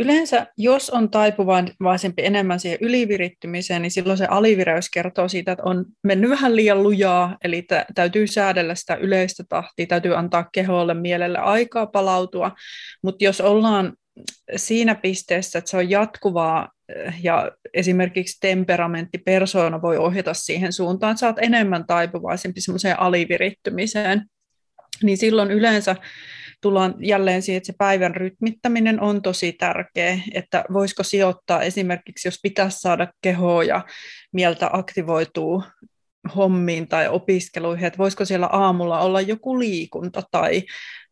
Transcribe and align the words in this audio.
Yleensä, 0.00 0.46
jos 0.56 0.90
on 0.90 1.10
taipuvaisempi 1.10 2.24
enemmän 2.24 2.60
siihen 2.60 2.78
ylivirittymiseen, 2.80 3.82
niin 3.82 3.90
silloin 3.90 4.18
se 4.18 4.24
alivireys 4.24 4.90
kertoo 4.90 5.28
siitä, 5.28 5.52
että 5.52 5.64
on 5.64 5.84
mennyt 6.04 6.30
vähän 6.30 6.56
liian 6.56 6.82
lujaa, 6.82 7.36
eli 7.44 7.62
t- 7.62 7.94
täytyy 7.94 8.26
säädellä 8.26 8.74
sitä 8.74 8.94
yleistä 8.94 9.44
tahtia, 9.48 9.86
täytyy 9.86 10.16
antaa 10.16 10.48
keholle 10.52 10.94
mielelle 10.94 11.38
aikaa 11.38 11.86
palautua, 11.86 12.52
mutta 13.02 13.24
jos 13.24 13.40
ollaan 13.40 13.92
siinä 14.56 14.94
pisteessä, 14.94 15.58
että 15.58 15.70
se 15.70 15.76
on 15.76 15.90
jatkuvaa 15.90 16.68
eh, 16.88 17.14
ja 17.22 17.50
esimerkiksi 17.74 18.38
temperamentti, 18.40 19.18
persoona 19.18 19.82
voi 19.82 19.96
ohjata 19.96 20.34
siihen 20.34 20.72
suuntaan, 20.72 21.10
että 21.10 21.20
sä 21.20 21.26
oot 21.26 21.38
enemmän 21.38 21.86
taipuvaisempi 21.86 22.60
semmoiseen 22.60 23.00
alivirittymiseen, 23.00 24.24
niin 25.02 25.18
silloin 25.18 25.50
yleensä 25.50 25.96
tullaan 26.60 26.94
jälleen 27.00 27.42
siihen, 27.42 27.56
että 27.56 27.66
se 27.66 27.74
päivän 27.78 28.16
rytmittäminen 28.16 29.00
on 29.00 29.22
tosi 29.22 29.52
tärkeä, 29.52 30.18
että 30.34 30.64
voisiko 30.72 31.02
sijoittaa 31.02 31.62
esimerkiksi, 31.62 32.28
jos 32.28 32.38
pitäisi 32.42 32.80
saada 32.80 33.12
kehoa 33.22 33.64
ja 33.64 33.84
mieltä 34.32 34.70
aktivoituu 34.72 35.62
hommiin 36.36 36.88
tai 36.88 37.08
opiskeluihin, 37.08 37.86
että 37.86 37.98
voisiko 37.98 38.24
siellä 38.24 38.46
aamulla 38.46 39.00
olla 39.00 39.20
joku 39.20 39.58
liikunta 39.58 40.22
tai 40.30 40.62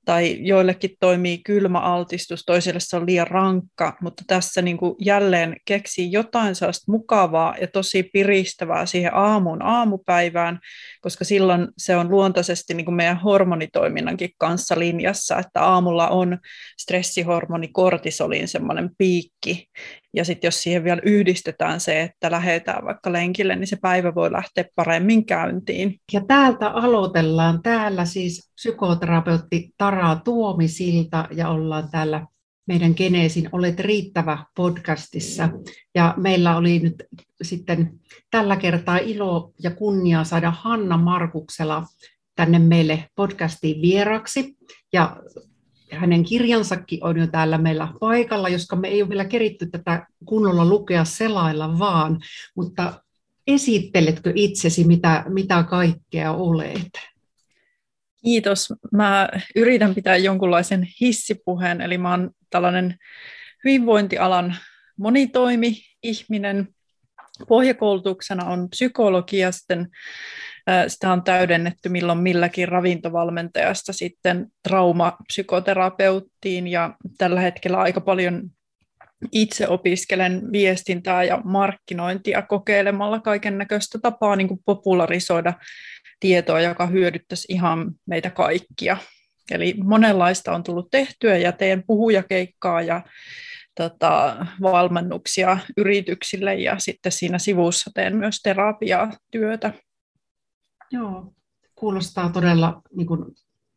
tai 0.04 0.36
joillekin 0.40 0.90
toimii 1.00 1.38
kylmä 1.38 1.80
altistus, 1.80 2.44
toisille 2.44 2.80
se 2.80 2.96
on 2.96 3.06
liian 3.06 3.26
rankka, 3.26 3.96
mutta 4.02 4.22
tässä 4.26 4.62
niin 4.62 4.76
kuin 4.76 4.94
jälleen 5.00 5.56
keksii 5.64 6.12
jotain 6.12 6.54
sellaista 6.54 6.92
mukavaa 6.92 7.54
ja 7.60 7.66
tosi 7.66 8.02
piristävää 8.02 8.86
siihen 8.86 9.14
aamuun 9.14 9.62
aamupäivään, 9.62 10.58
koska 11.00 11.24
silloin 11.24 11.68
se 11.78 11.96
on 11.96 12.10
luontaisesti 12.10 12.74
niin 12.74 12.84
kuin 12.84 12.94
meidän 12.94 13.20
hormonitoiminnankin 13.20 14.30
kanssa 14.38 14.78
linjassa, 14.78 15.38
että 15.38 15.62
aamulla 15.62 16.08
on 16.08 16.38
stressihormoni 16.80 17.68
kortisolin 17.68 18.48
semmoinen 18.48 18.90
piikki, 18.98 19.68
ja 20.14 20.24
sitten 20.24 20.48
jos 20.48 20.62
siihen 20.62 20.84
vielä 20.84 21.00
yhdistetään 21.04 21.80
se, 21.80 22.02
että 22.02 22.30
lähdetään 22.30 22.84
vaikka 22.84 23.12
lenkille, 23.12 23.56
niin 23.56 23.66
se 23.66 23.76
päivä 23.76 24.14
voi 24.14 24.32
lähteä 24.32 24.64
paremmin 24.74 25.26
käyntiin. 25.26 26.00
Ja 26.12 26.20
täältä 26.28 26.68
aloitellaan. 26.68 27.62
Täällä 27.62 28.04
siis 28.04 28.50
psykoterapeutti 28.54 29.70
Tara 29.78 30.16
Tuomisilta 30.24 31.28
ja 31.30 31.48
ollaan 31.48 31.90
täällä 31.90 32.26
meidän 32.68 32.94
Geneesin 32.96 33.48
Olet 33.52 33.80
riittävä 33.80 34.44
podcastissa. 34.56 35.48
Ja 35.94 36.14
meillä 36.16 36.56
oli 36.56 36.78
nyt 36.78 37.04
sitten 37.42 37.92
tällä 38.30 38.56
kertaa 38.56 38.98
ilo 38.98 39.52
ja 39.62 39.70
kunnia 39.70 40.24
saada 40.24 40.50
Hanna 40.50 40.96
Markuksela 40.96 41.82
tänne 42.36 42.58
meille 42.58 43.04
podcastiin 43.14 43.82
vieraksi. 43.82 44.56
Ja 44.92 45.16
hänen 45.90 46.24
kirjansakin 46.24 47.04
on 47.04 47.18
jo 47.18 47.26
täällä 47.26 47.58
meillä 47.58 47.88
paikalla, 48.00 48.48
joska 48.48 48.76
me 48.76 48.88
ei 48.88 49.02
ole 49.02 49.08
vielä 49.08 49.24
keritty 49.24 49.66
tätä 49.66 50.06
kunnolla 50.24 50.64
lukea 50.64 51.04
selailla 51.04 51.78
vaan, 51.78 52.20
mutta 52.56 53.02
esitteletkö 53.46 54.32
itsesi, 54.34 54.84
mitä, 54.84 55.24
mitä 55.28 55.62
kaikkea 55.62 56.32
olet? 56.32 56.92
Kiitos. 58.24 58.72
Mä 58.92 59.28
yritän 59.56 59.94
pitää 59.94 60.16
jonkunlaisen 60.16 60.88
hissipuheen, 61.00 61.80
eli 61.80 61.98
mä 61.98 62.10
oon 62.10 62.30
tällainen 62.50 62.96
hyvinvointialan 63.64 64.56
monitoimi-ihminen. 64.96 66.68
Pohjakoulutuksena 67.48 68.44
on 68.44 68.70
psykologia, 68.70 69.52
sitten 69.52 69.88
sitä 70.86 71.12
on 71.12 71.22
täydennetty 71.22 71.88
milloin 71.88 72.18
milläkin 72.18 72.68
ravintovalmentajasta 72.68 73.92
sitten 73.92 74.46
traumapsykoterapeuttiin 74.68 76.68
ja 76.68 76.94
tällä 77.18 77.40
hetkellä 77.40 77.78
aika 77.78 78.00
paljon 78.00 78.50
itse 79.32 79.68
opiskelen 79.68 80.52
viestintää 80.52 81.24
ja 81.24 81.40
markkinointia 81.44 82.42
kokeilemalla 82.42 83.20
kaiken 83.20 83.58
näköistä 83.58 83.98
tapaa 84.02 84.36
niin 84.36 84.48
kuin 84.48 84.60
popularisoida 84.64 85.54
tietoa, 86.20 86.60
joka 86.60 86.86
hyödyttäisi 86.86 87.52
ihan 87.52 87.92
meitä 88.06 88.30
kaikkia. 88.30 88.96
Eli 89.50 89.74
monenlaista 89.84 90.52
on 90.52 90.62
tullut 90.62 90.90
tehtyä 90.90 91.36
ja 91.36 91.52
teen 91.52 91.82
puhujakeikkaa 91.86 92.82
ja 92.82 93.02
tota, 93.74 94.46
valmennuksia 94.62 95.58
yrityksille 95.76 96.54
ja 96.54 96.78
sitten 96.78 97.12
siinä 97.12 97.38
sivussa 97.38 97.90
teen 97.94 98.16
myös 98.16 98.40
terapiatyötä. 98.42 99.72
Joo, 100.90 101.32
kuulostaa 101.74 102.28
todella 102.28 102.82
niin 102.96 103.06
kuin, 103.06 103.24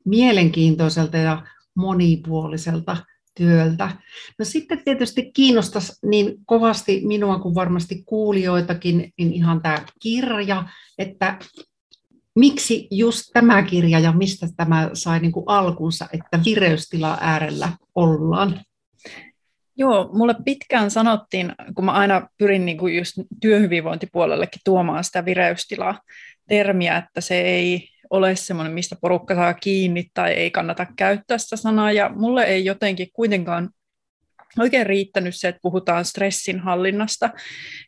mielenkiintoiselta 0.05 1.17
ja 1.17 1.44
monipuoliselta 1.75 2.97
työltä. 3.35 3.91
No 4.39 4.45
sitten 4.45 4.83
tietysti 4.85 5.31
kiinnostaisi 5.31 5.94
niin 6.05 6.35
kovasti 6.45 7.01
minua 7.05 7.39
kuin 7.39 7.55
varmasti 7.55 8.03
kuulijoitakin, 8.05 9.13
niin 9.17 9.33
ihan 9.33 9.61
tämä 9.61 9.85
kirja, 10.01 10.63
että 10.97 11.39
miksi 12.35 12.88
just 12.91 13.23
tämä 13.33 13.63
kirja 13.63 14.00
ja 14.00 14.11
mistä 14.11 14.47
tämä 14.57 14.89
sai 14.94 15.19
niin 15.19 15.31
kuin 15.31 15.45
alkunsa, 15.47 16.07
että 16.13 16.39
vireystila 16.45 17.17
äärellä 17.21 17.71
ollaan? 17.95 18.59
Joo, 19.75 20.09
mulle 20.13 20.35
pitkään 20.45 20.91
sanottiin, 20.91 21.53
kun 21.75 21.85
mä 21.85 21.91
aina 21.91 22.27
pyrin 22.38 22.66
niin 22.66 22.77
kuin 22.77 22.97
just 22.97 23.13
työhyvinvointipuolellekin 23.41 24.61
tuomaan 24.66 25.03
sitä 25.03 25.25
vireystilaa, 25.25 26.00
termiä, 26.51 26.97
että 26.97 27.22
se 27.22 27.41
ei 27.41 27.88
ole 28.09 28.35
semmoinen, 28.35 28.73
mistä 28.73 28.95
porukka 29.01 29.35
saa 29.35 29.53
kiinni 29.53 30.06
tai 30.13 30.31
ei 30.31 30.51
kannata 30.51 30.88
käyttää 30.95 31.38
sitä 31.38 31.56
sanaa. 31.56 31.91
Ja 31.91 32.09
mulle 32.16 32.44
ei 32.44 32.66
jotenkin 32.66 33.07
kuitenkaan 33.13 33.69
oikein 34.59 34.85
riittänyt 34.85 35.35
se, 35.35 35.47
että 35.47 35.59
puhutaan 35.62 36.06
stressin 36.06 36.59
hallinnasta. 36.59 37.29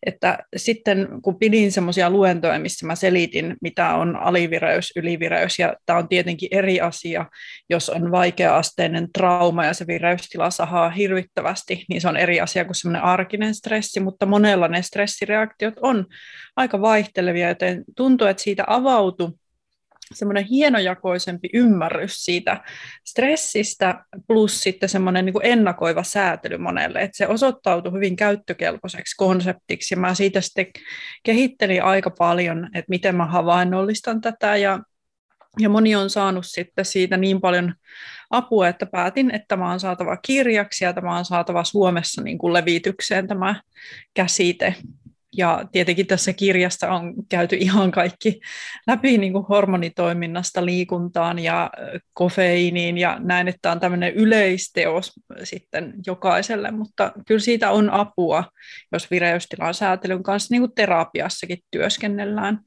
Että 0.06 0.38
sitten 0.56 1.08
kun 1.22 1.40
pidin 1.40 1.72
semmoisia 1.72 2.10
luentoja, 2.10 2.60
missä 2.60 2.86
mä 2.86 2.96
selitin, 2.96 3.56
mitä 3.62 3.96
on 3.96 4.16
alivireys, 4.16 4.92
ylivireys, 4.96 5.60
ja 5.60 5.76
tämä 5.86 6.00
on 6.00 6.08
tietenkin 6.08 6.50
eri 6.52 6.82
asia, 6.82 7.26
jos 7.70 7.90
on 7.90 8.12
vaikea-asteinen 8.12 9.08
trauma 9.14 9.66
ja 9.66 9.74
se 9.74 9.88
vireystila 9.88 10.50
sahaa 10.50 10.90
hirvittävästi, 10.90 11.86
niin 11.90 12.02
se 12.02 12.08
on 12.08 12.18
eri 12.18 12.42
asia 12.42 12.66
kuin 12.66 12.76
semmoinen 12.76 13.04
arkinen 13.04 13.56
stressi, 13.56 14.00
mutta 14.00 14.26
monella 14.26 14.68
ne 14.68 14.82
stressireaktiot 14.82 15.74
on 15.82 16.06
aika 16.56 16.82
vaihtelevia, 16.82 17.48
joten 17.48 17.84
tuntuu, 17.96 18.28
että 18.28 18.44
siitä 18.44 18.64
avautui 18.68 19.32
semmoinen 20.14 20.46
hienojakoisempi 20.46 21.50
ymmärrys 21.54 22.26
siitä 22.26 22.64
stressistä 23.06 24.06
plus 24.28 24.64
sitten 24.64 24.90
semmoinen 24.90 25.26
niin 25.26 25.36
ennakoiva 25.44 26.04
säätely 26.04 26.58
monelle, 26.58 27.02
että 27.02 27.18
se 27.18 27.28
osoittautui 27.28 27.92
hyvin 27.92 28.16
käyttökelpoiseksi 28.16 29.16
konseptiksi 29.18 29.96
mä 29.96 30.14
siitä 30.14 30.42
sitten 30.42 30.66
kehittelin 31.24 31.84
aika 31.84 32.10
paljon, 32.10 32.66
että 32.66 32.90
miten 32.90 33.16
mä 33.16 33.26
havainnollistan 33.26 34.22
tätä 34.22 34.58
ja 34.58 34.80
ja 35.60 35.70
moni 35.70 35.96
on 35.96 36.10
saanut 36.10 36.46
sitten 36.46 36.86
siitä 36.86 37.18
niin 37.18 37.42
paljon 37.42 37.74
apua, 38.30 38.68
että 38.68 38.86
päätin, 38.86 39.32
että 39.32 39.46
tämä 39.48 39.72
on 39.72 39.80
saatava 39.80 40.18
kirjaksi 40.18 40.86
ja 40.86 40.94
tämä 40.94 41.18
on 41.18 41.26
saatava 41.26 41.64
Suomessa 41.64 42.22
niin 42.22 42.38
kuin 42.38 42.54
levitykseen 42.54 43.28
tämä 43.28 43.62
käsite. 44.14 44.76
Ja 45.38 45.66
tietenkin 45.72 46.08
tässä 46.08 46.34
kirjasta 46.34 46.92
on 46.92 47.14
käyty 47.30 47.56
ihan 47.56 47.92
kaikki 47.92 48.40
läpi 48.88 49.18
niin 49.18 49.34
kuin 49.34 49.46
hormonitoiminnasta 49.46 50.66
liikuntaan 50.66 51.40
ja 51.40 51.72
kofeiiniin 52.14 52.98
ja 52.98 53.18
näin, 53.20 53.48
että 53.48 53.72
on 53.72 53.80
tämmöinen 53.80 54.14
yleisteos 54.14 55.12
sitten 55.44 55.94
jokaiselle, 56.06 56.72
mutta 56.72 57.12
kyllä 57.28 57.42
siitä 57.42 57.72
on 57.72 57.90
apua, 57.90 58.44
jos 58.92 59.12
vireystilan 59.12 59.74
säätelyn 59.74 60.24
kanssa 60.24 60.54
niin 60.54 60.62
kuin 60.62 60.76
terapiassakin 60.76 61.60
työskennellään. 61.72 62.60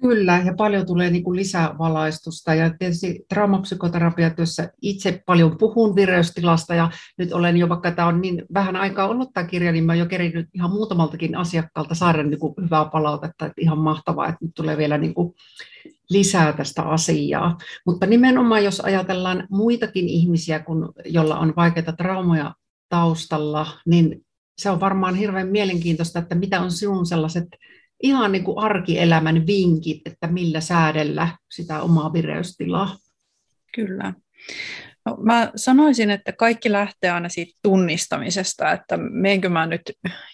Kyllä, 0.00 0.42
ja 0.44 0.54
paljon 0.54 0.86
tulee 0.86 1.10
niin 1.10 1.24
kuin 1.24 1.36
lisävalaistusta. 1.36 2.54
Ja 2.54 2.70
tietysti 2.78 3.24
traumapsykoterapiatyössä 3.28 4.70
itse 4.82 5.22
paljon 5.26 5.58
puhun 5.58 5.96
vireystilasta, 5.96 6.74
ja 6.74 6.90
nyt 7.18 7.32
olen 7.32 7.56
jo, 7.56 7.68
vaikka 7.68 7.90
tämä 7.90 8.08
on 8.08 8.20
niin 8.20 8.42
vähän 8.54 8.76
aikaa 8.76 9.08
ollut 9.08 9.30
tämä 9.34 9.46
kirja, 9.46 9.72
niin 9.72 9.84
mä 9.84 9.94
jo 9.94 10.06
kerinyt 10.06 10.48
ihan 10.54 10.70
muutamaltakin 10.70 11.36
asiakkaalta 11.36 11.94
saada 11.94 12.22
niin 12.22 12.40
kuin 12.40 12.54
hyvää 12.64 12.84
palautetta, 12.84 13.46
että 13.46 13.60
ihan 13.62 13.78
mahtavaa, 13.78 14.28
että 14.28 14.44
nyt 14.44 14.54
tulee 14.54 14.76
vielä 14.76 14.98
niin 14.98 15.14
kuin 15.14 15.34
lisää 16.10 16.52
tästä 16.52 16.82
asiaa. 16.82 17.58
Mutta 17.86 18.06
nimenomaan, 18.06 18.64
jos 18.64 18.80
ajatellaan 18.80 19.46
muitakin 19.50 20.08
ihmisiä, 20.08 20.58
kun, 20.58 20.92
jolla 21.04 21.38
on 21.38 21.52
vaikeita 21.56 21.92
traumoja 21.92 22.54
taustalla, 22.88 23.66
niin 23.86 24.24
se 24.58 24.70
on 24.70 24.80
varmaan 24.80 25.14
hirveän 25.14 25.48
mielenkiintoista, 25.48 26.18
että 26.18 26.34
mitä 26.34 26.60
on 26.60 26.70
sinun 26.70 27.06
sellaiset 27.06 27.48
ihan 28.02 28.32
niin 28.32 28.44
kuin 28.44 28.58
arkielämän 28.58 29.46
vinkit, 29.46 30.00
että 30.06 30.26
millä 30.26 30.60
säädellä 30.60 31.28
sitä 31.50 31.82
omaa 31.82 32.12
vireystilaa. 32.12 32.96
Kyllä. 33.74 34.14
No, 35.06 35.16
mä 35.22 35.50
sanoisin, 35.56 36.10
että 36.10 36.32
kaikki 36.32 36.72
lähtee 36.72 37.10
aina 37.10 37.28
siitä 37.28 37.58
tunnistamisesta, 37.62 38.72
että 38.72 38.96
meenkö 38.96 39.48
mä 39.48 39.66
nyt 39.66 39.82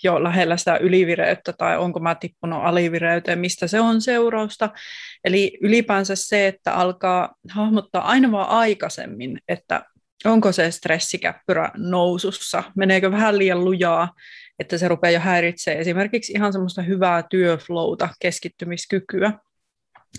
jo 0.03 0.23
lähellä 0.23 0.57
sitä 0.57 0.77
ylivireyttä 0.77 1.53
tai 1.53 1.79
onko 1.79 2.01
mä 2.01 2.15
tippunut 2.15 2.61
alivireyteen, 2.63 3.39
mistä 3.39 3.67
se 3.67 3.81
on 3.81 4.01
seurausta. 4.01 4.71
Eli 5.25 5.59
ylipäänsä 5.63 6.17
se, 6.17 6.47
että 6.47 6.75
alkaa 6.75 7.35
hahmottaa 7.51 8.09
aina 8.09 8.33
vaan 8.33 8.49
aikaisemmin, 8.49 9.39
että 9.49 9.85
onko 10.25 10.53
se 10.53 10.71
stressikäppyrä 10.71 11.71
nousussa, 11.77 12.63
meneekö 12.77 13.11
vähän 13.11 13.39
liian 13.39 13.65
lujaa, 13.65 14.13
että 14.59 14.79
se 14.79 14.89
rupeaa 14.89 15.11
jo 15.11 15.21
häiritsemään 15.21 15.81
esimerkiksi 15.81 16.33
ihan 16.33 16.53
semmoista 16.53 16.83
hyvää 16.83 17.23
työflowta, 17.31 18.09
keskittymiskykyä. 18.21 19.33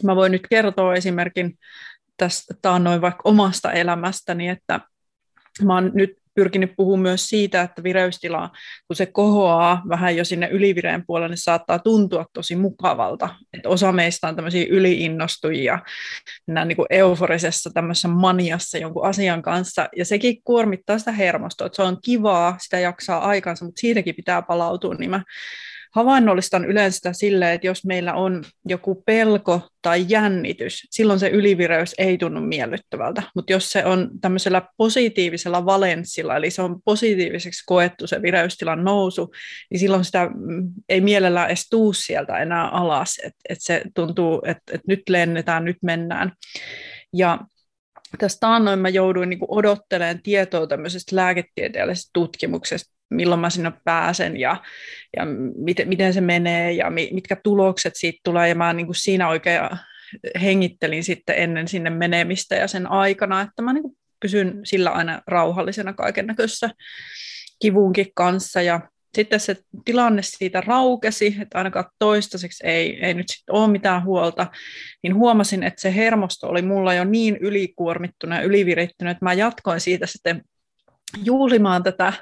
Mä 0.04 0.16
voin 0.16 0.32
nyt 0.32 0.48
kertoa 0.50 0.96
esimerkin 0.96 1.58
tästä 2.18 2.80
noin 2.80 3.02
vaikka 3.02 3.22
omasta 3.24 3.72
elämästäni, 3.72 4.50
että 4.50 4.80
mä 5.64 5.76
oon 5.76 5.92
nyt 5.94 6.18
pyrkinyt 6.38 6.72
puhumaan 6.76 7.02
myös 7.02 7.30
siitä, 7.30 7.62
että 7.62 7.84
vireystila, 7.84 8.50
kun 8.88 8.96
se 8.96 9.06
kohoaa 9.06 9.82
vähän 9.90 10.16
jo 10.16 10.26
sinne 10.26 10.48
ylivireen 10.52 11.04
puolelle, 11.08 11.30
niin 11.30 11.38
saattaa 11.38 11.80
tuntua 11.80 12.26
tosi 12.34 12.56
mukavalta. 12.56 13.30
Että 13.54 13.70
osa 13.70 13.92
meistä 13.92 14.28
on 14.28 14.36
tämmöisiä 14.36 14.66
yliinnostujia, 14.70 15.80
mennään 16.48 16.68
niin 16.68 16.76
kuin 16.76 16.88
euforisessa 16.90 17.70
tämmöisessä 17.74 18.08
maniassa 18.08 18.78
jonkun 18.78 19.06
asian 19.06 19.42
kanssa, 19.42 19.90
ja 19.96 20.06
sekin 20.06 20.42
kuormittaa 20.44 21.00
sitä 21.00 21.12
hermostoa, 21.12 21.68
että 21.68 21.76
se 21.76 21.82
on 21.84 21.98
kivaa, 22.04 22.56
sitä 22.60 22.80
jaksaa 22.80 23.20
aikansa, 23.20 23.66
mutta 23.66 23.80
siitäkin 23.80 24.16
pitää 24.16 24.42
palautua, 24.42 24.96
niin 24.96 25.10
mä 25.10 25.24
havainnollistan 25.98 26.66
yleensä 26.66 26.96
sitä 26.96 27.14
silleen, 27.14 27.54
että 27.54 27.68
jos 27.68 27.86
meillä 27.86 28.14
on 28.14 28.44
joku 28.66 29.04
pelko 29.06 29.62
tai 29.82 30.06
jännitys, 30.10 30.88
silloin 30.92 31.20
se 31.20 31.30
ylivireys 31.30 31.96
ei 31.98 32.18
tunnu 32.18 32.42
miellyttävältä. 32.42 33.24
Mutta 33.36 33.54
jos 33.54 33.70
se 33.70 33.86
on 33.86 34.10
tämmöisellä 34.22 34.62
positiivisella 34.78 35.66
valenssilla, 35.66 36.36
eli 36.36 36.52
se 36.52 36.62
on 36.62 36.82
positiiviseksi 36.86 37.64
koettu 37.66 38.08
se 38.08 38.22
vireystilan 38.22 38.84
nousu, 38.84 39.32
niin 39.72 39.80
silloin 39.80 40.06
sitä 40.06 40.30
mm, 40.36 40.70
ei 40.90 41.02
mielellään 41.02 41.48
edes 41.48 41.70
tuu 41.70 41.94
sieltä 41.94 42.38
enää 42.38 42.70
alas. 42.70 43.20
Että 43.24 43.40
et 43.50 43.58
se 43.62 43.82
tuntuu, 43.96 44.42
että 44.46 44.76
et 44.76 44.82
nyt 44.88 45.02
lennetään, 45.10 45.66
nyt 45.66 45.78
mennään. 45.82 46.32
Ja 47.14 47.40
tästä 48.18 48.40
taannoin 48.40 48.80
mä 48.80 48.90
jouduin 48.90 49.30
niin 49.30 49.40
odottelemaan 49.48 50.22
tietoa 50.22 50.68
tämmöisestä 50.68 51.16
lääketieteellisestä 51.16 52.10
tutkimuksesta, 52.14 52.94
milloin 53.10 53.42
mä 53.42 53.50
sinne 53.50 53.72
pääsen 53.84 54.38
ja, 54.38 54.64
ja 55.18 55.24
miten, 55.56 55.88
miten 55.88 56.14
se 56.14 56.22
menee 56.22 56.72
ja 56.72 56.90
mitkä 56.90 57.36
tulokset 57.44 57.96
siitä 57.96 58.20
tulee. 58.24 58.50
Ja 58.50 58.56
mä 58.56 58.74
niin 58.74 58.86
kuin 58.86 58.96
siinä 58.96 59.30
oikein 59.30 59.62
hengittelin 60.42 61.04
sitten 61.04 61.36
ennen 61.38 61.68
sinne 61.68 61.90
menemistä 61.90 62.56
ja 62.56 62.68
sen 62.68 62.92
aikana, 62.92 63.42
että 63.42 63.62
mä 63.62 63.74
niin 63.74 63.82
kuin 63.82 63.98
pysyn 64.20 64.60
sillä 64.64 64.90
aina 64.90 65.22
rauhallisena 65.28 65.94
kaiken 65.94 66.28
näköisessä 66.28 66.70
kivunkin 67.62 68.08
kanssa. 68.16 68.62
Ja 68.62 68.82
sitten 69.18 69.40
se 69.40 69.58
tilanne 69.86 70.22
siitä 70.22 70.62
raukesi, 70.62 71.36
että 71.42 71.58
ainakaan 71.58 71.86
toistaiseksi 72.00 72.68
ei, 72.68 73.06
ei 73.06 73.14
nyt 73.14 73.30
sitten 73.30 73.56
ole 73.56 73.68
mitään 73.68 74.04
huolta, 74.04 74.48
niin 75.04 75.16
huomasin, 75.16 75.64
että 75.64 75.82
se 75.82 75.96
hermosto 75.96 76.48
oli 76.48 76.62
mulla 76.62 76.94
jo 76.94 77.04
niin 77.04 77.38
ylikuormittunut 77.38 78.38
ja 78.38 78.44
ylivirittynyt, 78.44 79.12
että 79.12 79.26
mä 79.26 79.34
jatkoin 79.34 79.80
siitä 79.80 80.06
sitten 80.06 80.42
juhlimaan 81.24 81.84
tätä 81.84 82.14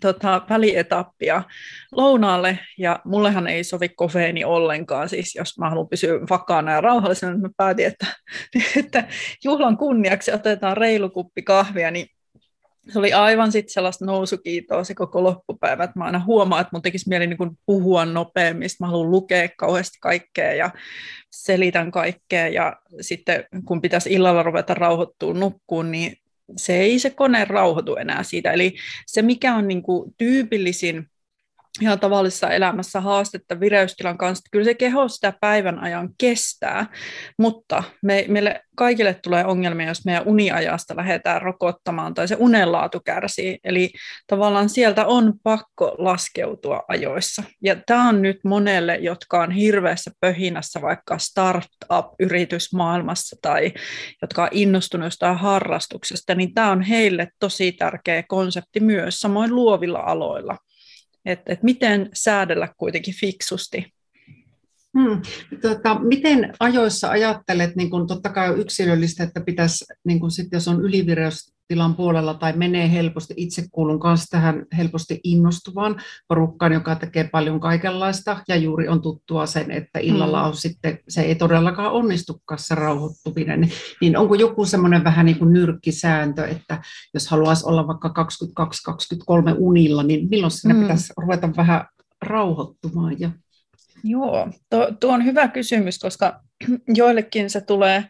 tota, 0.00 0.42
välietappia 0.50 1.42
lounaalle, 1.92 2.58
ja 2.78 3.00
mullehan 3.04 3.46
ei 3.46 3.64
sovi 3.64 3.88
kofeeni 3.88 4.44
ollenkaan, 4.44 5.08
siis 5.08 5.34
jos 5.34 5.58
mä 5.58 5.70
haluan 5.70 5.88
pysyä 5.88 6.20
vakaana 6.30 6.72
ja 6.72 6.80
rauhallisena, 6.80 7.32
niin 7.32 7.42
mä 7.42 7.48
päätin, 7.56 7.86
että, 7.86 8.06
että 8.84 9.04
juhlan 9.44 9.76
kunniaksi 9.76 10.32
otetaan 10.32 10.76
reilu 10.76 11.10
kuppi 11.10 11.42
kahvia, 11.42 11.90
niin 11.90 12.06
se 12.88 12.98
oli 12.98 13.12
aivan 13.12 13.52
sitten 13.52 13.72
sellaista 13.72 14.04
nousukiitoa 14.04 14.84
se 14.84 14.94
koko 14.94 15.22
loppupäivä, 15.22 15.84
että 15.84 15.98
mä 15.98 16.04
aina 16.04 16.24
huomaan, 16.26 16.60
että 16.60 16.70
mun 16.72 16.82
tekisi 16.82 17.08
mieli 17.08 17.26
niin 17.26 17.58
puhua 17.66 18.04
nopeammin, 18.04 18.68
mä 18.80 18.86
haluan 18.86 19.10
lukea 19.10 19.48
kauheasti 19.56 19.98
kaikkea 20.00 20.54
ja 20.54 20.70
selitän 21.30 21.90
kaikkea 21.90 22.48
ja 22.48 22.76
sitten 23.00 23.44
kun 23.64 23.80
pitäisi 23.80 24.12
illalla 24.12 24.42
ruveta 24.42 24.74
rauhoittua 24.74 25.34
nukkuun, 25.34 25.90
niin 25.90 26.16
se 26.56 26.76
ei 26.76 26.98
se 26.98 27.10
kone 27.10 27.44
rauhoitu 27.44 27.96
enää 27.96 28.22
siitä. 28.22 28.52
Eli 28.52 28.74
se, 29.06 29.22
mikä 29.22 29.54
on 29.54 29.68
niin 29.68 29.82
kuin 29.82 30.14
tyypillisin 30.18 31.06
ihan 31.80 32.00
tavallisessa 32.00 32.50
elämässä 32.50 33.00
haastetta 33.00 33.60
vireystilan 33.60 34.18
kanssa, 34.18 34.48
kyllä 34.52 34.64
se 34.64 34.74
keho 34.74 35.08
sitä 35.08 35.32
päivän 35.40 35.78
ajan 35.78 36.08
kestää, 36.18 36.86
mutta 37.38 37.82
me, 38.02 38.24
meille 38.28 38.60
kaikille 38.76 39.14
tulee 39.14 39.44
ongelmia, 39.44 39.88
jos 39.88 40.04
meidän 40.04 40.22
uniajasta 40.26 40.96
lähdetään 40.96 41.42
rokottamaan 41.42 42.14
tai 42.14 42.28
se 42.28 42.36
unenlaatu 42.38 43.00
kärsii, 43.04 43.58
eli 43.64 43.90
tavallaan 44.26 44.68
sieltä 44.68 45.06
on 45.06 45.34
pakko 45.42 45.94
laskeutua 45.98 46.84
ajoissa. 46.88 47.42
Ja 47.62 47.76
tämä 47.86 48.08
on 48.08 48.22
nyt 48.22 48.38
monelle, 48.44 48.96
jotka 48.96 49.42
on 49.42 49.50
hirveässä 49.50 50.10
pöhinässä 50.20 50.82
vaikka 50.82 51.18
startup-yritysmaailmassa 51.18 53.36
tai 53.42 53.72
jotka 54.22 54.42
on 54.42 54.48
innostunut 54.52 55.06
jostain 55.06 55.38
harrastuksesta, 55.38 56.34
niin 56.34 56.54
tämä 56.54 56.70
on 56.70 56.82
heille 56.82 57.28
tosi 57.40 57.72
tärkeä 57.72 58.22
konsepti 58.28 58.80
myös, 58.80 59.20
samoin 59.20 59.54
luovilla 59.54 59.98
aloilla 59.98 60.56
että 61.24 61.52
et 61.52 61.62
miten 61.62 62.10
säädellä 62.14 62.68
kuitenkin 62.76 63.14
fiksusti. 63.14 63.92
Hmm. 64.98 65.22
Tota, 65.62 65.98
miten 65.98 66.52
ajoissa 66.60 67.10
ajattelet, 67.10 67.76
niin 67.76 67.90
kun 67.90 68.06
totta 68.06 68.28
kai 68.28 68.54
yksilöllistä, 68.60 69.24
että 69.24 69.40
pitäisi, 69.40 69.84
niin 70.04 70.20
kun 70.20 70.30
sit, 70.30 70.48
jos 70.52 70.68
on 70.68 70.84
ylivireystilan 71.70 71.96
puolella 71.96 72.34
tai 72.34 72.52
menee 72.52 72.92
helposti, 72.92 73.34
itse 73.36 73.64
kuulun 73.70 74.00
kanssa 74.00 74.26
tähän 74.30 74.66
helposti 74.76 75.20
innostuvaan 75.24 75.96
porukkaan, 76.28 76.72
joka 76.72 76.96
tekee 76.96 77.28
paljon 77.28 77.60
kaikenlaista 77.60 78.42
ja 78.48 78.56
juuri 78.56 78.88
on 78.88 79.02
tuttua 79.02 79.46
sen, 79.46 79.70
että 79.70 79.98
illalla 79.98 80.42
on 80.42 80.50
hmm. 80.50 80.56
sitten, 80.56 80.98
se 81.08 81.22
ei 81.22 81.34
todellakaan 81.34 81.92
onnistukaan 81.92 82.58
se 82.58 82.74
rauhoittuminen, 82.74 83.70
niin 84.00 84.16
onko 84.16 84.34
joku 84.34 84.64
semmoinen 84.64 85.04
vähän 85.04 85.26
niin 85.26 85.38
kuin 85.38 85.52
nyrkkisääntö, 85.52 86.46
että 86.46 86.82
jos 87.14 87.28
haluaisi 87.28 87.66
olla 87.66 87.86
vaikka 87.86 88.14
22-23 89.52 89.54
unilla, 89.58 90.02
niin 90.02 90.28
milloin 90.30 90.50
sinne 90.50 90.74
hmm. 90.74 90.82
pitäisi 90.82 91.12
ruveta 91.16 91.50
vähän 91.56 91.84
rauhoittumaan 92.22 93.20
ja 93.20 93.30
Joo, 94.04 94.48
tuo, 94.70 94.88
tuo 95.00 95.12
on 95.12 95.24
hyvä 95.24 95.48
kysymys, 95.48 95.98
koska 95.98 96.40
joillekin 96.98 97.50
se 97.50 97.60
tulee 97.60 98.04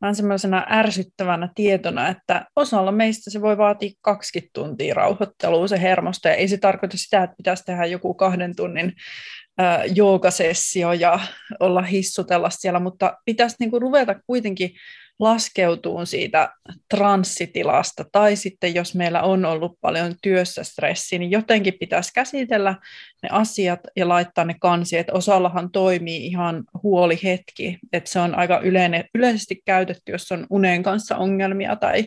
vähän 0.00 0.14
semmoisena 0.14 0.66
ärsyttävänä 0.70 1.48
tietona, 1.54 2.08
että 2.08 2.46
osalla 2.56 2.92
meistä 2.92 3.30
se 3.30 3.40
voi 3.40 3.58
vaatia 3.58 3.90
20 4.00 4.50
tuntia 4.52 4.94
rauhoittelua 4.94 5.68
se 5.68 5.82
hermosto, 5.82 6.28
ja 6.28 6.34
ei 6.34 6.48
se 6.48 6.58
tarkoita 6.58 6.96
sitä, 6.98 7.22
että 7.22 7.36
pitäisi 7.36 7.64
tehdä 7.64 7.86
joku 7.86 8.14
kahden 8.14 8.56
tunnin 8.56 8.92
äh, 9.60 9.80
joogasessio 9.94 10.92
ja 10.92 11.20
olla 11.60 11.82
hissutella 11.82 12.50
siellä, 12.50 12.80
mutta 12.80 13.16
pitäisi 13.24 13.56
niinku 13.60 13.78
ruveta 13.78 14.14
kuitenkin 14.26 14.70
laskeutuu 15.18 16.06
siitä 16.06 16.54
transsitilasta, 16.94 18.04
tai 18.12 18.36
sitten 18.36 18.74
jos 18.74 18.94
meillä 18.94 19.22
on 19.22 19.44
ollut 19.44 19.78
paljon 19.80 20.14
työssä 20.22 20.64
stressi, 20.64 21.18
niin 21.18 21.30
jotenkin 21.30 21.74
pitäisi 21.80 22.12
käsitellä 22.14 22.74
ne 23.22 23.28
asiat 23.32 23.80
ja 23.96 24.08
laittaa 24.08 24.44
ne 24.44 24.54
kansi, 24.60 24.98
että 24.98 25.12
osallahan 25.12 25.70
toimii 25.70 26.26
ihan 26.26 26.64
huolihetki, 26.82 27.78
että 27.92 28.10
se 28.10 28.20
on 28.20 28.34
aika 28.34 28.60
yleinen, 28.60 29.04
yleisesti 29.14 29.62
käytetty, 29.64 30.12
jos 30.12 30.32
on 30.32 30.46
unen 30.50 30.82
kanssa 30.82 31.16
ongelmia 31.16 31.76
tai 31.76 32.06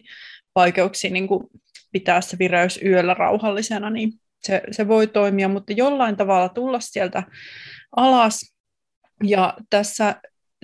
vaikeuksia 0.55 1.11
niin 1.11 1.27
kuin 1.27 1.43
pitää 1.91 2.21
se 2.21 2.39
vireys 2.39 2.79
yöllä 2.85 3.13
rauhallisena, 3.13 3.89
niin 3.89 4.13
se, 4.43 4.61
se 4.71 4.87
voi 4.87 5.07
toimia, 5.07 5.49
mutta 5.49 5.73
jollain 5.73 6.15
tavalla 6.17 6.49
tulla 6.49 6.79
sieltä 6.79 7.23
alas, 7.95 8.55
ja 9.23 9.53
tässä 9.69 10.15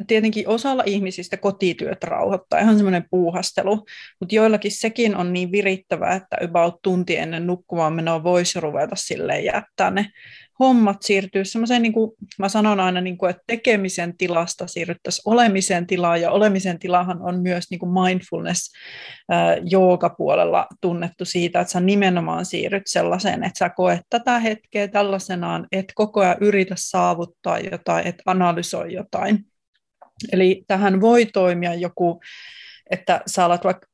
tietenkin 0.08 0.48
osalla 0.48 0.84
ihmisistä 0.86 1.38
kotityöt 1.38 2.04
rauhoittaa, 2.04 2.60
ihan 2.60 2.76
semmoinen 2.76 3.06
puuhastelu, 3.10 3.86
mutta 4.20 4.36
joillakin 4.36 4.72
sekin 4.72 5.16
on 5.16 5.34
niin 5.34 5.52
virittävää, 5.52 6.16
että 6.16 6.38
about 6.44 6.82
tunti 6.82 7.18
ennen 7.18 7.48
nukkumaan 7.48 7.94
menoa 7.94 8.24
voisi 8.24 8.60
ruveta 8.60 8.96
silleen 8.96 9.44
jättää 9.44 9.92
ne 9.92 10.06
hommat 10.60 10.98
siirtyy 11.02 11.46
semmoiseen, 11.46 11.82
niin 11.82 11.94
kuin 11.94 12.12
mä 12.40 12.50
sanon 12.50 12.80
aina, 12.80 13.02
niin 13.02 13.18
kuin, 13.18 13.30
että 13.30 13.44
tekemisen 13.48 14.18
tilasta 14.18 14.68
siirryttäisiin 14.68 15.24
olemisen 15.26 15.88
tilaan, 15.88 16.22
ja 16.22 16.32
olemisen 16.32 16.80
tilahan 16.80 17.22
on 17.22 17.40
myös 17.40 17.66
niin 17.70 17.80
kuin 17.80 17.92
mindfulness 17.92 18.72
puolella 20.18 20.68
tunnettu 20.82 21.26
siitä, 21.26 21.60
että 21.60 21.72
sä 21.72 21.80
nimenomaan 21.80 22.46
siirryt 22.46 22.84
sellaiseen, 22.86 23.44
että 23.44 23.60
sä 23.60 23.70
koet 23.70 24.02
tätä 24.10 24.40
hetkeä 24.40 24.88
tällaisenaan, 24.88 25.68
että 25.72 25.94
koko 25.96 26.20
ajan 26.22 26.38
yritä 26.42 26.76
saavuttaa 26.78 27.60
jotain, 27.60 28.08
että 28.08 28.24
analysoi 28.26 28.94
jotain. 28.94 29.46
Eli 30.32 30.64
tähän 30.68 31.02
voi 31.02 31.26
toimia 31.26 31.74
joku, 31.74 32.22
että 32.90 33.22
sä 33.28 33.46
alat 33.46 33.64
vaikka 33.64 33.88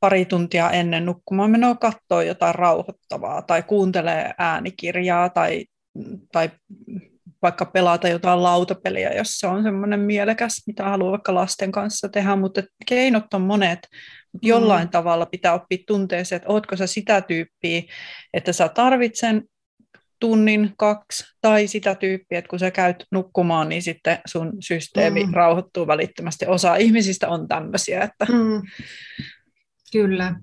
pari 0.00 0.24
tuntia 0.24 0.70
ennen 0.70 1.06
nukkumaan 1.06 1.50
menoa 1.50 1.74
katsoa 1.74 2.22
jotain 2.22 2.54
rauhoittavaa 2.54 3.42
tai 3.42 3.62
kuuntelee 3.62 4.34
äänikirjaa 4.38 5.28
tai, 5.28 5.64
tai 6.32 6.50
vaikka 7.42 7.64
pelata 7.64 8.08
jotain 8.08 8.42
lautapeliä, 8.42 9.12
jos 9.12 9.38
se 9.38 9.46
on 9.46 9.62
semmoinen 9.62 10.00
mielekäs, 10.00 10.62
mitä 10.66 10.84
haluaa 10.84 11.10
vaikka 11.10 11.34
lasten 11.34 11.72
kanssa 11.72 12.08
tehdä, 12.08 12.36
mutta 12.36 12.62
keinot 12.86 13.34
on 13.34 13.42
monet, 13.42 13.78
mutta 14.32 14.48
jollain 14.48 14.86
mm. 14.86 14.90
tavalla 14.90 15.26
pitää 15.26 15.54
oppia 15.54 15.78
tunteeseen, 15.86 16.36
että 16.36 16.52
ootko 16.52 16.76
sä 16.76 16.86
sitä 16.86 17.20
tyyppiä, 17.20 17.82
että 18.34 18.52
sä 18.52 18.68
tarvitsen 18.68 19.42
tunnin, 20.22 20.72
kaksi, 20.78 21.24
tai 21.40 21.66
sitä 21.66 21.94
tyyppiä, 21.94 22.38
että 22.38 22.48
kun 22.48 22.58
sä 22.58 22.70
käyt 22.70 23.06
nukkumaan, 23.10 23.68
niin 23.68 23.82
sitten 23.82 24.18
sun 24.26 24.52
systeemi 24.60 25.24
mm. 25.24 25.34
rauhoittuu 25.34 25.86
välittömästi. 25.86 26.46
Osa 26.46 26.76
ihmisistä 26.76 27.28
on 27.28 27.48
tämmöisiä. 27.48 28.02
Että... 28.02 28.24
Mm. 28.32 28.62
Kyllä. 29.92 30.34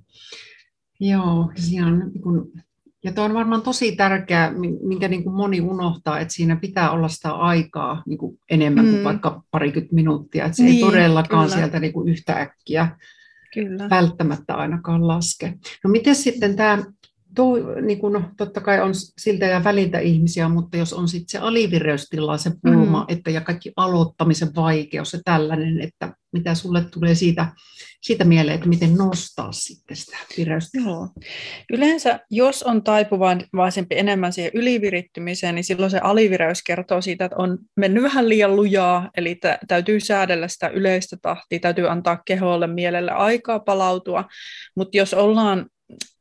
Joo, 0.99 1.51
siinä 1.55 1.87
on 1.87 1.99
niin 1.99 2.21
kuin 2.21 2.51
ja 3.03 3.11
tuo 3.11 3.23
on 3.23 3.33
varmaan 3.33 3.61
tosi 3.61 3.95
tärkeää, 3.95 4.53
minkä 4.81 5.07
niin 5.07 5.23
kuin 5.23 5.35
moni 5.35 5.61
unohtaa, 5.61 6.19
että 6.19 6.33
siinä 6.33 6.55
pitää 6.55 6.91
olla 6.91 7.07
sitä 7.07 7.31
aikaa 7.31 8.03
niin 8.05 8.17
kuin 8.17 8.39
enemmän 8.49 8.85
mm. 8.85 8.91
kuin 8.91 9.03
vaikka 9.03 9.43
parikymmentä 9.51 9.95
minuuttia. 9.95 10.45
Että 10.45 10.57
se 10.57 10.63
niin, 10.63 10.75
ei 10.75 10.81
todellakaan 10.91 11.45
kyllä. 11.45 11.57
sieltä 11.57 11.79
niin 11.79 11.93
kuin 11.93 12.09
yhtä 12.09 12.33
äkkiä 12.33 12.97
kyllä. 13.53 13.89
välttämättä 13.89 14.55
ainakaan 14.55 15.07
laske. 15.07 15.53
No 15.83 15.89
miten 15.89 16.15
sitten 16.15 16.55
tämä 16.55 16.83
tuo, 17.35 17.57
niin 17.81 17.99
kuin, 17.99 18.13
no, 18.13 18.23
totta 18.37 18.61
kai 18.61 18.81
on 18.81 18.91
siltä 19.17 19.45
ja 19.45 19.63
väliltä 19.63 19.99
ihmisiä, 19.99 20.49
mutta 20.49 20.77
jos 20.77 20.93
on 20.93 21.07
sitten 21.07 21.29
se 21.29 21.37
alivireystila, 21.37 22.37
se 22.37 22.51
pulma, 22.61 22.99
mm. 22.99 23.05
että 23.07 23.31
ja 23.31 23.41
kaikki 23.41 23.71
aloittamisen 23.75 24.55
vaikeus 24.55 25.13
ja 25.13 25.19
tällainen, 25.25 25.81
että 25.81 26.13
mitä 26.33 26.55
sulle 26.55 26.83
tulee 26.91 27.15
siitä, 27.15 27.47
siitä 28.01 28.23
mieleen, 28.23 28.55
että 28.55 28.69
miten 28.69 28.95
nostaa 28.95 29.51
sitten 29.51 29.97
sitä 29.97 30.17
vireystilaa? 30.37 30.87
Joo. 30.87 31.09
Yleensä, 31.73 32.19
jos 32.31 32.63
on 32.63 32.83
taipuvaisempi 32.83 33.97
enemmän 33.97 34.33
siihen 34.33 34.51
ylivirittymiseen, 34.53 35.55
niin 35.55 35.63
silloin 35.63 35.91
se 35.91 35.99
alivireys 35.99 36.63
kertoo 36.63 37.01
siitä, 37.01 37.25
että 37.25 37.37
on 37.37 37.57
mennyt 37.77 38.03
vähän 38.03 38.29
liian 38.29 38.55
lujaa, 38.55 39.09
eli 39.17 39.35
t- 39.35 39.67
täytyy 39.67 39.99
säädellä 39.99 40.47
sitä 40.47 40.67
yleistä 40.67 41.17
tahtia, 41.21 41.59
täytyy 41.59 41.89
antaa 41.89 42.21
keholle 42.25 42.67
mielelle 42.67 43.11
aikaa 43.11 43.59
palautua, 43.59 44.25
mutta 44.75 44.97
jos 44.97 45.13
ollaan 45.13 45.65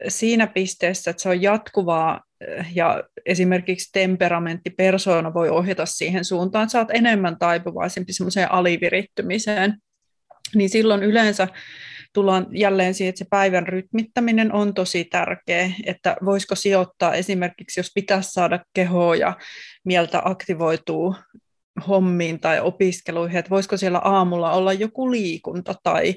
siinä 0.08 0.46
pisteessä, 0.46 1.10
että 1.10 1.22
se 1.22 1.28
on 1.28 1.42
jatkuvaa 1.42 2.20
eh, 2.40 2.66
ja 2.74 3.02
esimerkiksi 3.26 3.88
temperamentti, 3.92 4.70
persoona 4.70 5.34
voi 5.34 5.48
ohjata 5.48 5.86
siihen 5.86 6.24
suuntaan, 6.24 6.62
että 6.62 6.72
sä 6.72 6.78
oot 6.78 6.90
enemmän 6.90 7.38
taipuvaisempi 7.38 8.12
semmoiseen 8.12 8.52
alivirittymiseen, 8.52 9.74
niin 10.54 10.70
silloin 10.70 11.02
yleensä 11.02 11.48
tullaan 12.12 12.46
jälleen 12.50 12.94
siihen, 12.94 13.08
että 13.08 13.18
se 13.18 13.26
päivän 13.30 13.66
rytmittäminen 13.66 14.52
on 14.52 14.74
tosi 14.74 15.04
tärkeä, 15.04 15.70
että 15.86 16.16
voisiko 16.24 16.54
sijoittaa 16.54 17.14
esimerkiksi, 17.14 17.80
jos 17.80 17.90
pitäisi 17.94 18.30
saada 18.30 18.64
kehoa 18.74 19.16
ja 19.16 19.36
mieltä 19.84 20.22
aktivoituu 20.24 21.14
hommiin 21.88 22.40
tai 22.40 22.60
opiskeluihin, 22.60 23.38
että 23.38 23.50
voisiko 23.50 23.76
siellä 23.76 23.98
aamulla 23.98 24.52
olla 24.52 24.72
joku 24.72 25.10
liikunta 25.10 25.74
tai 25.82 26.14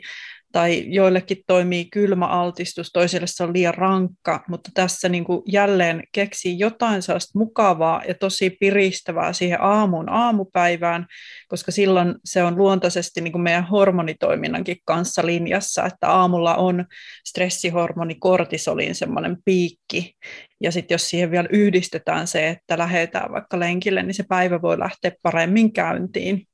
tai 0.51 0.83
joillekin 0.87 1.37
toimii 1.47 1.85
kylmä 1.85 2.25
altistus, 2.27 2.91
toiselle 2.91 3.27
se 3.27 3.43
on 3.43 3.53
liian 3.53 3.73
rankka, 3.73 4.43
mutta 4.47 4.69
tässä 4.73 5.09
niin 5.09 5.23
kuin 5.23 5.41
jälleen 5.47 6.03
keksii 6.11 6.59
jotain 6.59 7.01
sellaista 7.01 7.39
mukavaa 7.39 8.01
ja 8.07 8.13
tosi 8.13 8.49
piristävää 8.49 9.33
siihen 9.33 9.61
aamun 9.61 10.09
aamupäivään, 10.09 11.05
koska 11.47 11.71
silloin 11.71 12.15
se 12.25 12.43
on 12.43 12.57
luontaisesti 12.57 13.21
niin 13.21 13.31
kuin 13.31 13.41
meidän 13.41 13.67
hormonitoiminnankin 13.67 14.77
kanssa 14.85 15.25
linjassa, 15.25 15.85
että 15.85 16.09
aamulla 16.09 16.55
on 16.55 16.85
stressihormoni 17.27 18.15
kortisolin 18.15 18.95
semmoinen 18.95 19.37
piikki, 19.45 20.15
ja 20.61 20.71
sitten 20.71 20.95
jos 20.95 21.09
siihen 21.09 21.31
vielä 21.31 21.47
yhdistetään 21.51 22.27
se, 22.27 22.49
että 22.49 22.77
lähdetään 22.77 23.31
vaikka 23.31 23.59
lenkille, 23.59 24.03
niin 24.03 24.13
se 24.13 24.23
päivä 24.29 24.61
voi 24.61 24.79
lähteä 24.79 25.11
paremmin 25.23 25.73
käyntiin. 25.73 26.47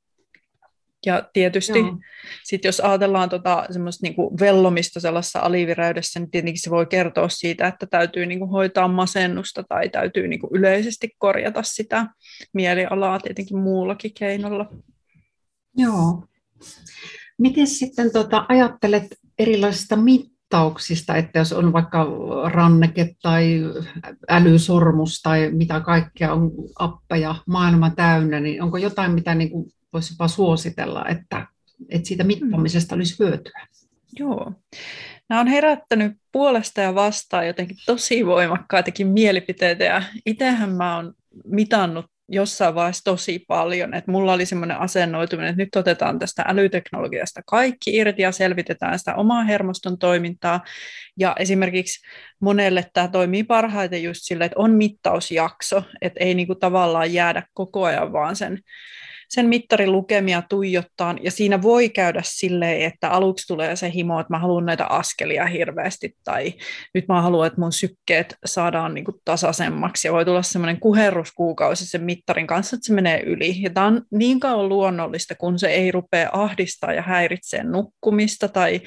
Ja 1.06 1.28
tietysti 1.32 1.78
sit 2.44 2.64
jos 2.64 2.80
ajatellaan 2.80 3.28
tota, 3.28 3.66
semmoista 3.70 4.06
niinku 4.06 4.36
vellomista 4.40 5.00
sellaisessa 5.00 5.40
alivireydessä, 5.40 6.20
niin 6.20 6.30
tietenkin 6.30 6.62
se 6.62 6.70
voi 6.70 6.86
kertoa 6.86 7.28
siitä, 7.28 7.66
että 7.66 7.86
täytyy 7.86 8.26
niinku 8.26 8.46
hoitaa 8.46 8.88
masennusta 8.88 9.64
tai 9.68 9.88
täytyy 9.88 10.28
niinku 10.28 10.48
yleisesti 10.52 11.10
korjata 11.18 11.62
sitä 11.62 12.06
mielialaa 12.52 13.20
tietenkin 13.20 13.58
muullakin 13.58 14.14
keinolla. 14.18 14.70
Joo. 15.76 16.24
Miten 17.38 17.66
sitten 17.66 18.12
tota, 18.12 18.46
ajattelet 18.48 19.06
erilaisista 19.38 19.96
mittauksista, 19.96 21.16
että 21.16 21.38
jos 21.38 21.52
on 21.52 21.72
vaikka 21.72 22.06
ranneke 22.52 23.14
tai 23.22 23.60
älysormus 24.28 25.22
tai 25.22 25.50
mitä 25.50 25.80
kaikkea 25.80 26.32
on 26.32 26.50
appeja 26.78 27.34
maailma 27.46 27.90
täynnä, 27.90 28.40
niin 28.40 28.62
onko 28.62 28.76
jotain, 28.76 29.12
mitä 29.12 29.34
niin 29.34 29.50
kuin 29.50 29.72
voisi 29.92 30.14
jopa 30.14 30.28
suositella, 30.28 31.04
että, 31.08 31.46
että 31.88 32.08
siitä 32.08 32.24
mittaamisesta 32.24 32.94
olisi 32.94 33.18
hyötyä. 33.18 33.66
Joo. 34.18 34.52
Nämä 35.28 35.40
on 35.40 35.46
herättänyt 35.46 36.12
puolesta 36.32 36.80
ja 36.80 36.94
vastaan 36.94 37.46
jotenkin 37.46 37.76
tosi 37.86 38.26
voimakkaitakin 38.26 39.06
mielipiteitä 39.06 39.84
ja 39.84 40.02
itsehän 40.26 40.70
mä 40.70 40.96
oon 40.96 41.14
mitannut 41.44 42.06
jossain 42.28 42.74
vaiheessa 42.74 43.04
tosi 43.04 43.44
paljon, 43.48 43.94
että 43.94 44.10
mulla 44.10 44.32
oli 44.32 44.46
semmoinen 44.46 44.80
asennoituminen, 44.80 45.50
että 45.50 45.62
nyt 45.62 45.76
otetaan 45.76 46.18
tästä 46.18 46.44
älyteknologiasta 46.48 47.40
kaikki 47.46 47.96
irti 47.96 48.22
ja 48.22 48.32
selvitetään 48.32 48.98
sitä 48.98 49.14
omaa 49.14 49.44
hermoston 49.44 49.98
toimintaa. 49.98 50.60
Ja 51.16 51.36
esimerkiksi 51.38 52.06
monelle 52.40 52.86
tämä 52.92 53.08
toimii 53.08 53.44
parhaiten 53.44 54.02
just 54.02 54.20
sille, 54.22 54.44
että 54.44 54.58
on 54.58 54.70
mittausjakso, 54.70 55.82
että 56.02 56.24
ei 56.24 56.34
niinku 56.34 56.54
tavallaan 56.54 57.12
jäädä 57.12 57.42
koko 57.54 57.84
ajan 57.84 58.12
vaan 58.12 58.36
sen 58.36 58.58
sen 59.28 59.46
mittarin 59.46 59.92
lukemia 59.92 60.42
tuijottaa, 60.48 61.14
ja 61.22 61.30
siinä 61.30 61.62
voi 61.62 61.88
käydä 61.88 62.20
silleen, 62.24 62.82
että 62.82 63.10
aluksi 63.10 63.46
tulee 63.46 63.76
se 63.76 63.92
himo, 63.94 64.20
että 64.20 64.32
mä 64.32 64.38
haluan 64.38 64.66
näitä 64.66 64.86
askelia 64.86 65.46
hirveästi, 65.46 66.16
tai 66.24 66.52
nyt 66.94 67.08
mä 67.08 67.22
haluan, 67.22 67.46
että 67.46 67.60
mun 67.60 67.72
sykkeet 67.72 68.34
saadaan 68.44 68.94
niin 68.94 69.04
kuin 69.04 69.16
tasaisemmaksi, 69.24 70.08
ja 70.08 70.12
voi 70.12 70.24
tulla 70.24 70.42
semmoinen 70.42 70.80
kuherruskuukausi 70.80 71.86
sen 71.86 72.02
mittarin 72.02 72.46
kanssa, 72.46 72.76
että 72.76 72.86
se 72.86 72.92
menee 72.92 73.22
yli. 73.22 73.62
Ja 73.62 73.70
tämä 73.70 73.86
on 73.86 74.02
niin 74.10 74.40
kauan 74.40 74.68
luonnollista, 74.68 75.34
kun 75.34 75.58
se 75.58 75.68
ei 75.68 75.92
rupea 75.92 76.28
ahdistaa 76.32 76.92
ja 76.92 77.02
häiritsee 77.02 77.64
nukkumista, 77.64 78.48
tai 78.48 78.80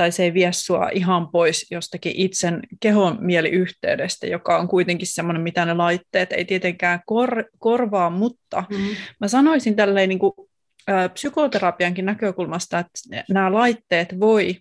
tai 0.00 0.12
se 0.12 0.22
ei 0.22 0.34
vie 0.34 0.52
sua 0.52 0.88
ihan 0.92 1.28
pois 1.28 1.66
jostakin 1.70 2.12
itsen 2.16 2.60
kehon 2.80 3.18
mieliyhteydestä, 3.20 4.26
joka 4.26 4.58
on 4.58 4.68
kuitenkin 4.68 5.06
semmoinen, 5.06 5.42
mitä 5.42 5.64
ne 5.64 5.74
laitteet 5.74 6.32
ei 6.32 6.44
tietenkään 6.44 7.00
kor- 7.06 7.44
korvaa, 7.58 8.10
mutta 8.10 8.64
mm. 8.70 8.76
mä 9.20 9.28
sanoisin 9.28 9.76
tälleen 9.76 10.08
niin 10.08 10.18
kuin, 10.18 10.32
äh, 10.90 11.12
psykoterapiankin 11.12 12.04
näkökulmasta, 12.04 12.78
että 12.78 13.24
nämä 13.28 13.52
laitteet 13.52 14.20
voi 14.20 14.56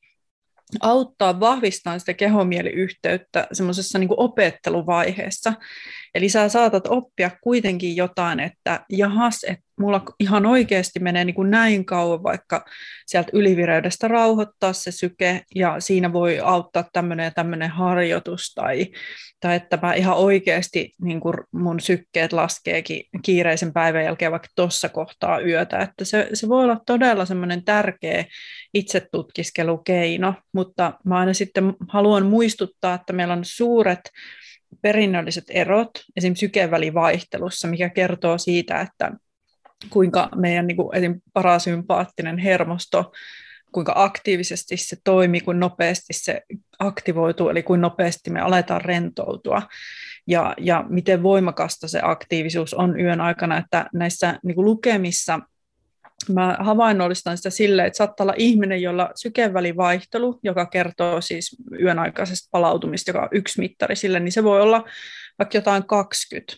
auttaa 0.81 1.39
vahvistamaan 1.39 1.99
sitä 1.99 2.13
kehomieliyhteyttä 2.13 3.47
semmoisessa 3.51 3.99
niin 3.99 4.09
opetteluvaiheessa. 4.17 5.53
Eli 6.15 6.29
sä 6.29 6.49
saatat 6.49 6.87
oppia 6.87 7.31
kuitenkin 7.41 7.95
jotain, 7.95 8.39
että 8.39 8.85
jahas, 8.89 9.43
että 9.43 9.63
mulla 9.79 10.03
ihan 10.19 10.45
oikeasti 10.45 10.99
menee 10.99 11.25
niin 11.25 11.35
kuin 11.35 11.51
näin 11.51 11.85
kauan 11.85 12.23
vaikka 12.23 12.65
sieltä 13.05 13.29
ylivireydestä 13.33 14.07
rauhoittaa 14.07 14.73
se 14.73 14.91
syke, 14.91 15.41
ja 15.55 15.75
siinä 15.79 16.13
voi 16.13 16.39
auttaa 16.39 16.89
tämmöinen 16.93 17.23
ja 17.23 17.31
tämmöinen 17.31 17.69
harjoitus, 17.69 18.53
tai, 18.55 18.87
tai 19.39 19.55
että 19.55 19.79
mä 19.81 19.93
ihan 19.93 20.17
oikeasti 20.17 20.91
niin 21.01 21.19
kuin 21.19 21.35
mun 21.51 21.79
sykkeet 21.79 22.33
laskeekin 22.33 23.03
kiireisen 23.21 23.73
päivän 23.73 24.03
jälkeen 24.03 24.31
vaikka 24.31 24.49
tuossa 24.55 24.89
kohtaa 24.89 25.39
yötä, 25.39 25.79
että 25.79 26.05
se, 26.05 26.29
se 26.33 26.49
voi 26.49 26.63
olla 26.63 26.79
todella 26.85 27.25
semmoinen 27.25 27.63
tärkeä 27.63 28.25
itsetutkiskelukeino, 28.73 30.33
mutta 30.53 30.93
mä 31.05 31.17
aina 31.17 31.33
sitten 31.33 31.73
haluan 31.87 32.25
muistuttaa, 32.25 32.93
että 32.93 33.13
meillä 33.13 33.33
on 33.33 33.45
suuret 33.45 33.99
perinnölliset 34.81 35.43
erot 35.49 35.89
esimerkiksi 36.15 36.45
sykevälivaihtelussa, 36.45 37.67
mikä 37.67 37.89
kertoo 37.89 38.37
siitä, 38.37 38.81
että 38.81 39.11
kuinka 39.89 40.29
meidän 40.35 40.67
niin 40.67 40.75
kuin, 40.75 40.95
esim. 40.95 41.21
parasympaattinen 41.33 42.37
hermosto, 42.37 43.11
kuinka 43.71 43.93
aktiivisesti 43.95 44.77
se 44.77 44.97
toimii, 45.03 45.41
kuin 45.41 45.59
nopeasti 45.59 46.13
se 46.13 46.41
aktivoituu, 46.79 47.49
eli 47.49 47.63
kuin 47.63 47.81
nopeasti 47.81 48.29
me 48.29 48.39
aletaan 48.39 48.81
rentoutua, 48.81 49.61
ja, 50.27 50.53
ja 50.57 50.85
miten 50.89 51.23
voimakasta 51.23 51.87
se 51.87 51.99
aktiivisuus 52.03 52.73
on 52.73 52.99
yön 52.99 53.21
aikana, 53.21 53.57
että 53.57 53.85
näissä 53.93 54.39
niin 54.43 54.55
kuin 54.55 54.65
lukemissa 54.65 55.39
mä 56.33 56.57
havainnollistan 56.59 57.37
sitä 57.37 57.49
silleen, 57.49 57.87
että 57.87 57.97
saattaa 57.97 58.23
olla 58.23 58.33
ihminen, 58.37 58.81
jolla 58.81 59.11
sykevälivaihtelu, 59.15 60.39
joka 60.43 60.65
kertoo 60.65 61.21
siis 61.21 61.55
yön 61.81 61.99
aikaisesta 61.99 62.49
palautumista, 62.51 63.09
joka 63.09 63.21
on 63.21 63.29
yksi 63.31 63.59
mittari 63.59 63.95
sille, 63.95 64.19
niin 64.19 64.31
se 64.31 64.43
voi 64.43 64.61
olla 64.61 64.85
vaikka 65.39 65.57
jotain 65.57 65.83
20. 65.83 66.53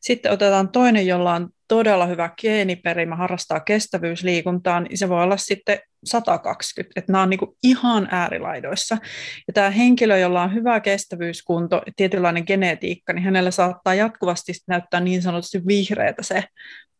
Sitten 0.00 0.32
otetaan 0.32 0.68
toinen, 0.68 1.06
jolla 1.06 1.34
on 1.34 1.48
todella 1.68 2.06
hyvä 2.06 2.30
geeniperimä, 2.40 3.16
harrastaa 3.16 3.60
kestävyysliikuntaa, 3.60 4.80
niin 4.80 4.98
se 4.98 5.08
voi 5.08 5.22
olla 5.22 5.36
sitten 5.36 5.78
120, 6.04 7.00
että 7.00 7.12
nämä 7.12 7.22
on 7.22 7.30
niin 7.30 7.40
ihan 7.62 8.08
äärilaidoissa. 8.10 8.98
Ja 9.46 9.52
tämä 9.52 9.70
henkilö, 9.70 10.18
jolla 10.18 10.42
on 10.42 10.54
hyvä 10.54 10.80
kestävyyskunto, 10.80 11.82
tietynlainen 11.96 12.44
genetiikka, 12.46 13.12
niin 13.12 13.24
hänellä 13.24 13.50
saattaa 13.50 13.94
jatkuvasti 13.94 14.52
näyttää 14.68 15.00
niin 15.00 15.22
sanotusti 15.22 15.66
vihreätä 15.66 16.22
se 16.22 16.44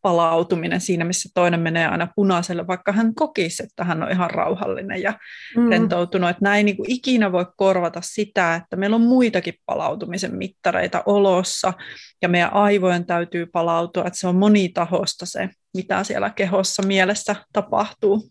palautuminen 0.05 0.81
siinä, 0.81 1.05
missä 1.05 1.29
toinen 1.33 1.59
menee 1.59 1.87
aina 1.87 2.07
punaiselle, 2.15 2.67
vaikka 2.67 2.91
hän 2.91 3.15
kokisi, 3.15 3.63
että 3.63 3.83
hän 3.83 4.03
on 4.03 4.11
ihan 4.11 4.29
rauhallinen 4.29 5.01
ja 5.01 5.13
mm. 5.57 5.69
rentoutunut. 5.69 6.29
Että 6.29 6.43
näin 6.43 6.65
niin 6.65 6.77
kuin 6.77 6.91
ikinä 6.91 7.31
voi 7.31 7.45
korvata 7.57 7.99
sitä, 8.03 8.55
että 8.55 8.75
meillä 8.75 8.95
on 8.95 9.01
muitakin 9.01 9.53
palautumisen 9.65 10.35
mittareita 10.35 11.03
olossa 11.05 11.73
ja 12.21 12.29
meidän 12.29 12.53
aivojen 12.53 13.05
täytyy 13.05 13.45
palautua, 13.45 14.05
että 14.05 14.19
se 14.19 14.27
on 14.27 14.35
monitahosta 14.35 15.25
se, 15.25 15.49
mitä 15.77 16.03
siellä 16.03 16.29
kehossa 16.29 16.83
mielessä 16.83 17.35
tapahtuu. 17.53 18.29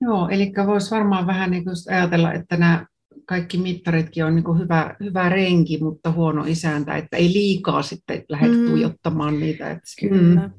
Joo, 0.00 0.28
eli 0.28 0.52
voisi 0.66 0.90
varmaan 0.90 1.26
vähän 1.26 1.50
niin 1.50 1.64
kuin 1.64 1.76
ajatella, 1.90 2.32
että 2.32 2.56
nämä 2.56 2.86
kaikki 3.26 3.58
mittaritkin 3.58 4.24
on 4.24 4.34
niin 4.34 4.58
hyvä, 4.58 4.96
hyvä 5.00 5.28
renki, 5.28 5.78
mutta 5.82 6.12
huono 6.12 6.44
isäntä, 6.46 6.96
että 6.96 7.16
ei 7.16 7.32
liikaa 7.32 7.82
sitten 7.82 8.24
lähde 8.28 8.48
mm. 8.48 8.66
tuijottamaan 8.66 9.40
niitä. 9.40 9.70
Että, 9.70 9.86
Kyllä. 10.00 10.40
Mm. 10.40 10.50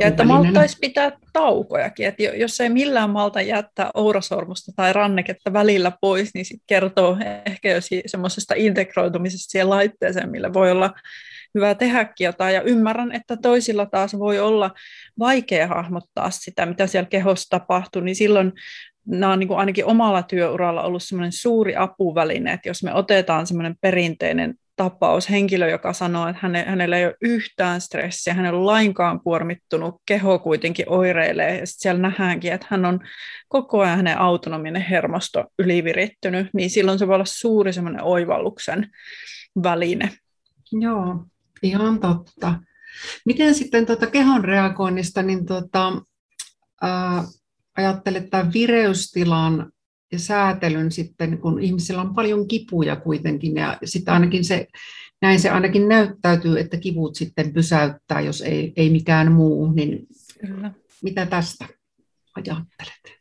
Ja 0.00 0.08
että 0.08 0.24
maltaisi 0.24 0.78
pitää 0.80 1.12
taukojakin, 1.32 2.06
että 2.06 2.22
jos 2.22 2.60
ei 2.60 2.68
millään 2.68 3.10
malta 3.10 3.40
jättää 3.40 3.90
ourasormusta 3.94 4.72
tai 4.76 4.92
ranneketta 4.92 5.52
välillä 5.52 5.92
pois, 6.00 6.30
niin 6.34 6.44
sit 6.44 6.62
kertoo 6.66 7.16
ehkä 7.46 7.70
jo 7.70 7.78
semmoisesta 8.06 8.54
integroitumisesta 8.56 9.50
siihen 9.50 9.70
laitteeseen, 9.70 10.30
millä 10.30 10.52
voi 10.52 10.70
olla 10.70 10.94
hyvä 11.54 11.74
tehdäkin 11.74 12.24
jotain. 12.24 12.54
Ja 12.54 12.62
ymmärrän, 12.62 13.12
että 13.12 13.36
toisilla 13.36 13.86
taas 13.86 14.18
voi 14.18 14.38
olla 14.38 14.70
vaikea 15.18 15.66
hahmottaa 15.66 16.30
sitä, 16.30 16.66
mitä 16.66 16.86
siellä 16.86 17.08
kehossa 17.08 17.58
tapahtuu, 17.58 18.02
niin 18.02 18.16
silloin 18.16 18.52
nämä 19.06 19.32
on 19.32 19.38
niin 19.38 19.48
kuin 19.48 19.58
ainakin 19.58 19.84
omalla 19.84 20.22
työuralla 20.22 20.82
ollut 20.82 21.02
semmoinen 21.02 21.32
suuri 21.32 21.76
apuväline, 21.76 22.52
että 22.52 22.68
jos 22.68 22.82
me 22.82 22.94
otetaan 22.94 23.46
semmoinen 23.46 23.76
perinteinen 23.80 24.54
tapaus, 24.76 25.30
henkilö, 25.30 25.68
joka 25.68 25.92
sanoo, 25.92 26.28
että 26.28 26.38
häne, 26.42 26.64
hänellä 26.64 26.98
ei 26.98 27.04
ole 27.04 27.16
yhtään 27.20 27.80
stressiä, 27.80 28.34
hän 28.34 28.44
ei 28.44 28.52
ole 28.52 28.64
lainkaan 28.64 29.20
kuormittunut, 29.20 29.94
keho 30.06 30.38
kuitenkin 30.38 30.88
oireilee, 30.88 31.58
ja 31.58 31.66
sitten 31.66 31.82
siellä 31.82 32.02
nähdäänkin, 32.02 32.52
että 32.52 32.66
hän 32.70 32.84
on 32.84 33.00
koko 33.48 33.80
ajan 33.80 33.96
hänen 33.96 34.18
autonominen 34.18 34.82
hermosto 34.82 35.44
ylivirittynyt, 35.58 36.46
niin 36.52 36.70
silloin 36.70 36.98
se 36.98 37.06
voi 37.06 37.14
olla 37.14 37.24
suuri 37.24 37.72
semmoinen 37.72 38.02
oivalluksen 38.02 38.86
väline. 39.62 40.10
Joo, 40.72 41.24
ihan 41.62 42.00
totta. 42.00 42.60
Miten 43.26 43.54
sitten 43.54 43.86
tuota 43.86 44.06
kehon 44.06 44.44
reagoinnista, 44.44 45.22
niin 45.22 45.46
tuota, 45.46 46.02
ää, 46.82 47.24
ajattelet 47.76 48.30
tämän 48.30 48.52
vireystilan 48.52 49.72
ja 50.12 50.18
säätelyn 50.18 50.92
sitten, 50.92 51.38
kun 51.38 51.62
ihmisillä 51.62 52.00
on 52.00 52.14
paljon 52.14 52.48
kipuja 52.48 52.96
kuitenkin, 52.96 53.56
ja 53.56 53.78
sitten 53.84 54.14
ainakin 54.14 54.44
se, 54.44 54.66
näin 55.22 55.40
se 55.40 55.50
ainakin 55.50 55.88
näyttäytyy, 55.88 56.58
että 56.58 56.76
kivut 56.76 57.14
sitten 57.14 57.52
pysäyttää, 57.52 58.20
jos 58.20 58.40
ei, 58.42 58.72
ei 58.76 58.90
mikään 58.90 59.32
muu, 59.32 59.72
niin 59.72 60.06
Kyllä. 60.40 60.72
mitä 61.02 61.26
tästä 61.26 61.68
ajattelet? 62.36 63.17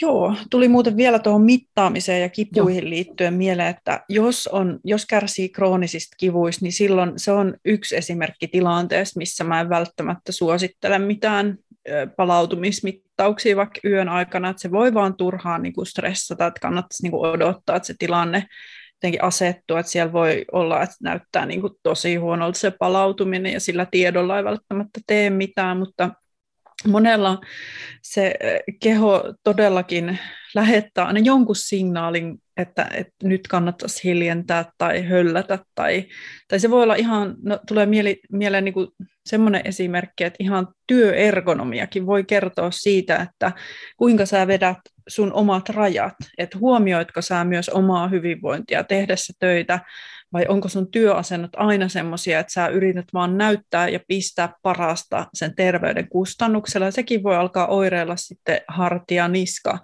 Joo, 0.00 0.34
tuli 0.50 0.68
muuten 0.68 0.96
vielä 0.96 1.18
tuohon 1.18 1.42
mittaamiseen 1.42 2.22
ja 2.22 2.28
kipuihin 2.28 2.84
Joo. 2.84 2.90
liittyen 2.90 3.34
mieleen, 3.34 3.68
että 3.68 4.04
jos, 4.08 4.46
on, 4.46 4.80
jos 4.84 5.06
kärsii 5.06 5.48
kroonisista 5.48 6.16
kivuista, 6.18 6.64
niin 6.64 6.72
silloin 6.72 7.12
se 7.16 7.32
on 7.32 7.54
yksi 7.64 7.96
esimerkki 7.96 8.48
tilanteesta, 8.48 9.18
missä 9.18 9.44
mä 9.44 9.60
en 9.60 9.68
välttämättä 9.68 10.32
suosittele 10.32 10.98
mitään 10.98 11.58
palautumismittauksia 12.16 13.56
vaikka 13.56 13.80
yön 13.84 14.08
aikana, 14.08 14.48
että 14.48 14.62
se 14.62 14.70
voi 14.70 14.94
vaan 14.94 15.16
turhaan 15.16 15.62
niin 15.62 15.72
kuin 15.72 15.86
stressata, 15.86 16.46
että 16.46 16.60
kannattaisi 16.60 17.02
niin 17.02 17.10
kuin 17.10 17.30
odottaa, 17.30 17.76
että 17.76 17.86
se 17.86 17.94
tilanne 17.98 18.46
jotenkin 18.94 19.24
asettuu, 19.24 19.76
että 19.76 19.92
siellä 19.92 20.12
voi 20.12 20.44
olla, 20.52 20.82
että 20.82 20.96
näyttää 21.02 21.46
niin 21.46 21.60
kuin 21.60 21.72
tosi 21.82 22.16
huonolta 22.16 22.58
se 22.58 22.70
palautuminen 22.70 23.52
ja 23.52 23.60
sillä 23.60 23.86
tiedolla 23.90 24.38
ei 24.38 24.44
välttämättä 24.44 25.00
tee 25.06 25.30
mitään, 25.30 25.76
mutta 25.78 26.10
monella 26.88 27.40
se 28.02 28.34
keho 28.80 29.34
todellakin 29.42 30.18
lähettää 30.54 31.04
aina 31.04 31.20
jonkun 31.20 31.56
signaalin, 31.56 32.38
että, 32.56 32.88
että 32.94 33.14
nyt 33.22 33.48
kannattaisi 33.48 34.04
hiljentää 34.04 34.64
tai 34.78 35.02
höllätä. 35.02 35.58
Tai, 35.74 36.04
tai 36.48 36.60
se 36.60 36.70
voi 36.70 36.82
olla 36.82 36.94
ihan, 36.94 37.34
no, 37.42 37.58
tulee 37.68 37.86
mieli, 37.86 38.20
mieleen 38.32 38.64
niin 38.64 38.74
semmoinen 39.26 39.62
esimerkki, 39.64 40.24
että 40.24 40.36
ihan 40.40 40.68
työergonomiakin 40.86 42.06
voi 42.06 42.24
kertoa 42.24 42.70
siitä, 42.70 43.16
että 43.16 43.52
kuinka 43.96 44.26
sä 44.26 44.46
vedät 44.46 44.78
sun 45.08 45.32
omat 45.32 45.68
rajat, 45.68 46.14
että 46.38 46.58
huomioitko 46.58 47.22
sä 47.22 47.44
myös 47.44 47.68
omaa 47.68 48.08
hyvinvointia 48.08 48.84
tehdessä 48.84 49.32
töitä, 49.38 49.80
vai 50.34 50.46
onko 50.48 50.68
sun 50.68 50.90
työasennot 50.90 51.50
aina 51.56 51.88
semmoisia, 51.88 52.40
että 52.40 52.52
sä 52.52 52.68
yrität 52.68 53.04
vaan 53.14 53.38
näyttää 53.38 53.88
ja 53.88 54.00
pistää 54.08 54.52
parasta 54.62 55.26
sen 55.34 55.54
terveyden 55.54 56.08
kustannuksella. 56.08 56.90
Sekin 56.90 57.22
voi 57.22 57.36
alkaa 57.36 57.66
oireilla 57.66 58.16
sitten 58.16 58.60
hartia, 58.68 59.28
niska, 59.28 59.78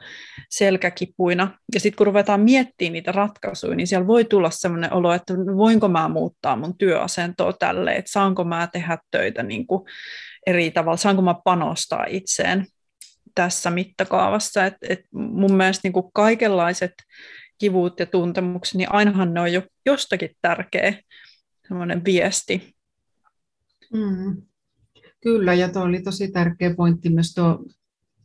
selkäkipuina. 0.51 1.59
Ja 1.75 1.81
sitten 1.81 1.97
kun 1.97 2.07
ruvetaan 2.07 2.41
miettimään 2.41 2.93
niitä 2.93 3.13
ratkaisuja, 3.13 3.77
niin 3.77 3.87
siellä 3.87 4.07
voi 4.07 4.25
tulla 4.25 4.51
semmoinen 4.51 4.93
olo, 4.93 5.13
että 5.13 5.35
voinko 5.35 5.89
mä 5.89 6.09
muuttaa 6.09 6.57
mun 6.57 6.79
työasentoa 6.79 7.53
tälle, 7.53 7.93
että 7.93 8.13
saanko 8.13 8.45
mä 8.45 8.69
tehdä 8.73 8.99
töitä 9.11 9.43
niin 9.43 9.67
kuin 9.67 9.83
eri 10.47 10.71
tavalla, 10.71 10.97
saanko 10.97 11.23
mä 11.23 11.35
panostaa 11.45 12.05
itseen 12.09 12.67
tässä 13.35 13.71
mittakaavassa. 13.71 14.67
Et, 14.67 14.75
et 14.89 15.01
mun 15.13 15.55
mielestä 15.55 15.81
niin 15.83 15.93
kuin 15.93 16.13
kaikenlaiset 16.15 16.93
kivut 17.61 18.01
ja 18.01 18.07
tuntemukset, 18.07 18.75
niin 18.75 18.93
ainahan 18.93 19.35
ne 19.35 19.41
on 19.41 19.53
jo 19.53 19.63
jostakin 19.87 20.31
tärkeä 20.43 21.03
semmoinen 21.69 22.05
viesti. 22.05 22.75
Mm. 23.93 24.43
Kyllä, 25.23 25.55
ja 25.55 25.69
tuo 25.69 25.83
oli 25.83 26.03
tosi 26.03 26.31
tärkeä 26.31 26.75
pointti 26.75 27.11
myös 27.11 27.35
tuo 27.35 27.65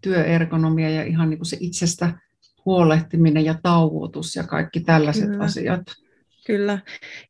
työergonomia 0.02 0.90
ja 0.90 1.04
ihan 1.04 1.30
niin 1.30 1.38
kuin 1.38 1.48
se 1.48 1.58
itsestä 1.60 2.20
huolehtiminen 2.66 3.46
ja 3.46 3.56
tauotus 3.64 4.36
ja 4.36 4.44
kaikki 4.44 4.80
tällaiset 4.80 5.30
Kyllä. 5.30 5.44
asiat. 5.44 5.82
Kyllä, 6.46 6.80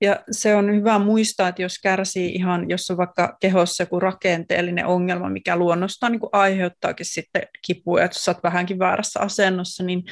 ja 0.01 0.23
se 0.31 0.55
on 0.55 0.75
hyvä 0.75 0.99
muistaa, 0.99 1.47
että 1.47 1.61
jos 1.61 1.79
kärsii 1.79 2.31
ihan, 2.31 2.69
jos 2.69 2.91
on 2.91 2.97
vaikka 2.97 3.37
kehossa 3.41 3.83
joku 3.83 3.99
rakenteellinen 3.99 4.85
ongelma, 4.85 5.29
mikä 5.29 5.55
luonnostaan 5.55 6.11
niin 6.11 6.21
aiheuttaakin 6.31 7.05
sitten 7.05 7.41
kipua, 7.65 8.03
että 8.03 8.15
jos 8.17 8.27
olet 8.27 8.43
vähänkin 8.43 8.79
väärässä 8.79 9.19
asennossa, 9.19 9.83
niin 9.83 10.03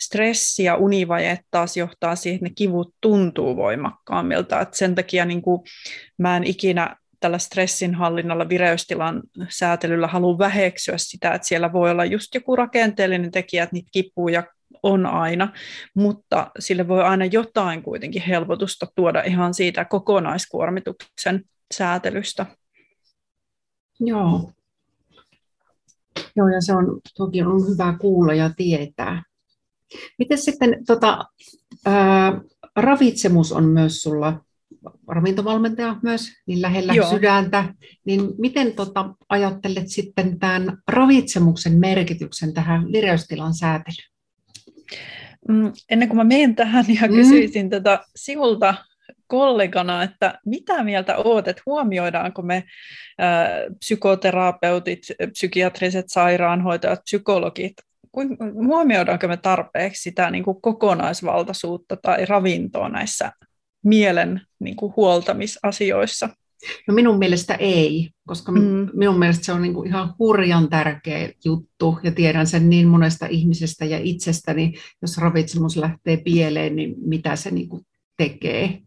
stressi 0.00 0.64
ja 0.64 0.76
univaje 0.76 1.38
taas 1.50 1.76
johtaa 1.76 2.16
siihen, 2.16 2.36
että 2.36 2.46
ne 2.46 2.52
kivut 2.54 2.94
tuntuu 3.00 3.56
voimakkaammilta. 3.56 4.60
Että 4.60 4.76
sen 4.76 4.94
takia 4.94 5.24
niin 5.24 5.42
kuin, 5.42 5.62
mä 6.18 6.36
en 6.36 6.44
ikinä 6.44 6.96
tällä 7.20 7.38
stressin 7.38 7.94
hallinnalla, 7.94 8.48
vireystilan 8.48 9.22
säätelyllä 9.48 10.06
halua 10.06 10.38
väheksyä 10.38 10.98
sitä, 10.98 11.32
että 11.34 11.48
siellä 11.48 11.72
voi 11.72 11.90
olla 11.90 12.04
just 12.04 12.34
joku 12.34 12.56
rakenteellinen 12.56 13.30
tekijä, 13.30 13.62
että 13.62 13.74
niitä 13.74 13.88
kipuja 13.92 14.42
on 14.82 15.06
aina, 15.06 15.52
mutta 15.94 16.50
sille 16.58 16.88
voi 16.88 17.02
aina 17.02 17.24
jotain 17.24 17.82
kuitenkin 17.82 18.22
helpotusta 18.22 18.86
tuoda 18.94 19.22
ihan 19.22 19.54
siitä 19.54 19.84
kokonaiskuormituksen 19.84 21.44
säätelystä. 21.74 22.46
Joo. 24.00 24.52
Joo, 26.36 26.48
ja 26.48 26.60
se 26.60 26.74
on 26.74 27.00
toki 27.16 27.42
on 27.42 27.68
hyvä 27.68 27.96
kuulla 28.00 28.34
ja 28.34 28.50
tietää. 28.56 29.22
Miten 30.18 30.38
sitten 30.38 30.84
tota, 30.86 31.24
ää, 31.86 32.40
ravitsemus 32.76 33.52
on 33.52 33.64
myös 33.64 34.02
sulla 34.02 34.40
ravintovalmentaja 35.08 35.96
myös, 36.02 36.28
niin 36.46 36.62
lähellä 36.62 36.94
Joo. 36.94 37.10
sydäntä, 37.10 37.74
niin 38.04 38.20
miten 38.38 38.72
tota, 38.72 39.14
ajattelet 39.28 39.88
sitten 39.88 40.38
tämän 40.38 40.78
ravitsemuksen 40.88 41.78
merkityksen 41.78 42.54
tähän 42.54 42.92
vireystilan 42.92 43.54
säätelyyn? 43.54 44.09
Mm, 45.48 45.72
ennen 45.90 46.08
kuin 46.08 46.16
mä 46.16 46.24
menen 46.24 46.54
tähän 46.54 46.84
ja 46.88 47.08
mm. 47.08 47.14
kysyisin 47.14 47.66
mm. 47.66 47.70
tätä 47.70 48.00
sinulta 48.16 48.74
kollegana, 49.26 50.02
että 50.02 50.38
mitä 50.46 50.84
mieltä 50.84 51.16
olet, 51.16 51.48
että 51.48 51.62
huomioidaanko 51.66 52.42
me 52.42 52.56
äh, 52.56 53.48
psykoterapeutit, 53.78 55.06
psykiatriset 55.32 56.08
sairaanhoitajat, 56.08 57.04
psykologit, 57.04 57.72
huomioidaanko 58.66 59.28
me 59.28 59.36
tarpeeksi 59.36 60.02
sitä 60.02 60.30
niin 60.30 60.44
kuin 60.44 60.60
kokonaisvaltaisuutta 60.60 61.96
tai 61.96 62.26
ravintoa 62.26 62.88
näissä 62.88 63.32
mielen 63.84 64.40
niin 64.58 64.76
kuin 64.76 64.92
huoltamisasioissa? 64.96 66.28
No 66.88 66.94
minun 66.94 67.18
mielestä 67.18 67.54
ei, 67.54 68.10
koska 68.26 68.52
mm. 68.52 68.88
minun 68.92 69.18
mielestä 69.18 69.44
se 69.44 69.52
on 69.52 69.62
niin 69.62 69.74
kuin 69.74 69.88
ihan 69.88 70.14
hurjan 70.18 70.68
tärkeä 70.68 71.32
juttu 71.44 71.98
ja 72.02 72.12
tiedän 72.12 72.46
sen 72.46 72.70
niin 72.70 72.88
monesta 72.88 73.26
ihmisestä 73.26 73.84
ja 73.84 73.98
itsestäni, 74.02 74.74
jos 75.02 75.18
ravitsemus 75.18 75.76
lähtee 75.76 76.16
pieleen, 76.16 76.76
niin 76.76 76.94
mitä 76.98 77.36
se 77.36 77.50
niin 77.50 77.68
kuin 77.68 77.86
tekee. 78.16 78.78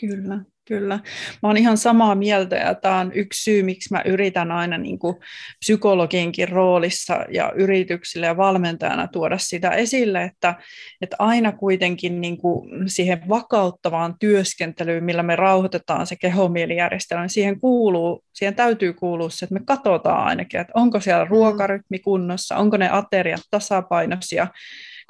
Kyllä. 0.00 0.44
Kyllä. 0.64 0.94
Mä 1.42 1.48
oon 1.48 1.56
ihan 1.56 1.76
samaa 1.76 2.14
mieltä 2.14 2.56
ja 2.56 2.74
tämä 2.74 2.98
on 2.98 3.12
yksi 3.12 3.42
syy, 3.42 3.62
miksi 3.62 3.94
mä 3.94 4.02
yritän 4.04 4.52
aina 4.52 4.78
niin 4.78 4.98
kuin 4.98 5.16
psykologinkin 5.58 6.48
roolissa 6.48 7.24
ja 7.30 7.52
yrityksille 7.54 8.26
ja 8.26 8.36
valmentajana 8.36 9.08
tuoda 9.08 9.38
sitä 9.38 9.70
esille, 9.70 10.24
että, 10.24 10.54
että 11.00 11.16
aina 11.18 11.52
kuitenkin 11.52 12.20
niin 12.20 12.38
kuin 12.38 12.88
siihen 12.88 13.28
vakauttavaan 13.28 14.14
työskentelyyn, 14.18 15.04
millä 15.04 15.22
me 15.22 15.36
rauhoitetaan 15.36 16.06
se 16.06 16.16
kehomielijärjestelmä, 16.16 17.22
niin 17.22 17.30
siihen, 17.30 17.60
kuuluu, 17.60 18.24
siihen 18.32 18.54
täytyy 18.54 18.92
kuulua 18.92 19.30
se, 19.30 19.44
että 19.44 19.54
me 19.54 19.60
katsotaan 19.66 20.24
ainakin, 20.24 20.60
että 20.60 20.72
onko 20.76 21.00
siellä 21.00 21.24
ruokarytmi 21.24 21.98
kunnossa, 21.98 22.56
onko 22.56 22.76
ne 22.76 22.90
ateriat 22.90 23.42
tasapainoisia, 23.50 24.46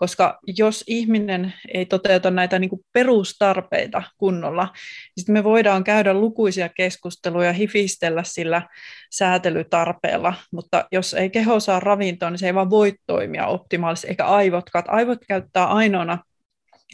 koska 0.03 0.39
jos 0.47 0.85
ihminen 0.87 1.53
ei 1.75 1.87
toteuta 1.87 2.31
näitä 2.31 2.59
niin 2.59 2.69
kuin 2.71 2.85
perustarpeita 2.93 4.03
kunnolla, 4.19 4.65
niin 4.65 5.13
sitten 5.17 5.33
me 5.33 5.45
voidaan 5.45 5.85
käydä 5.85 6.15
lukuisia 6.15 6.69
keskusteluja, 6.69 7.53
hifistellä 7.53 8.23
sillä 8.25 8.63
säätelytarpeella, 9.11 10.35
mutta 10.53 10.85
jos 10.93 11.15
ei 11.15 11.31
keho 11.31 11.61
saa 11.61 11.81
ravintoa, 11.81 12.31
niin 12.31 12.39
se 12.39 12.47
ei 12.47 12.55
vaan 12.55 12.71
voi 12.71 12.93
toimia 13.07 13.47
optimaalisesti, 13.47 14.09
eikä 14.09 14.25
aivotkaan. 14.25 14.85
Aivot 14.89 15.19
käyttää 15.29 15.67
ainoana 15.67 16.19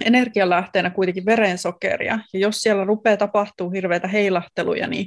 energialähteenä 0.05 0.91
kuitenkin 0.91 1.27
verensokeria, 1.27 2.19
ja 2.33 2.41
jos 2.41 2.61
siellä 2.61 2.85
rupeaa 2.85 3.17
tapahtuu 3.17 3.71
hirveitä 3.71 4.09
heilahteluja, 4.09 4.87
niin 4.87 5.07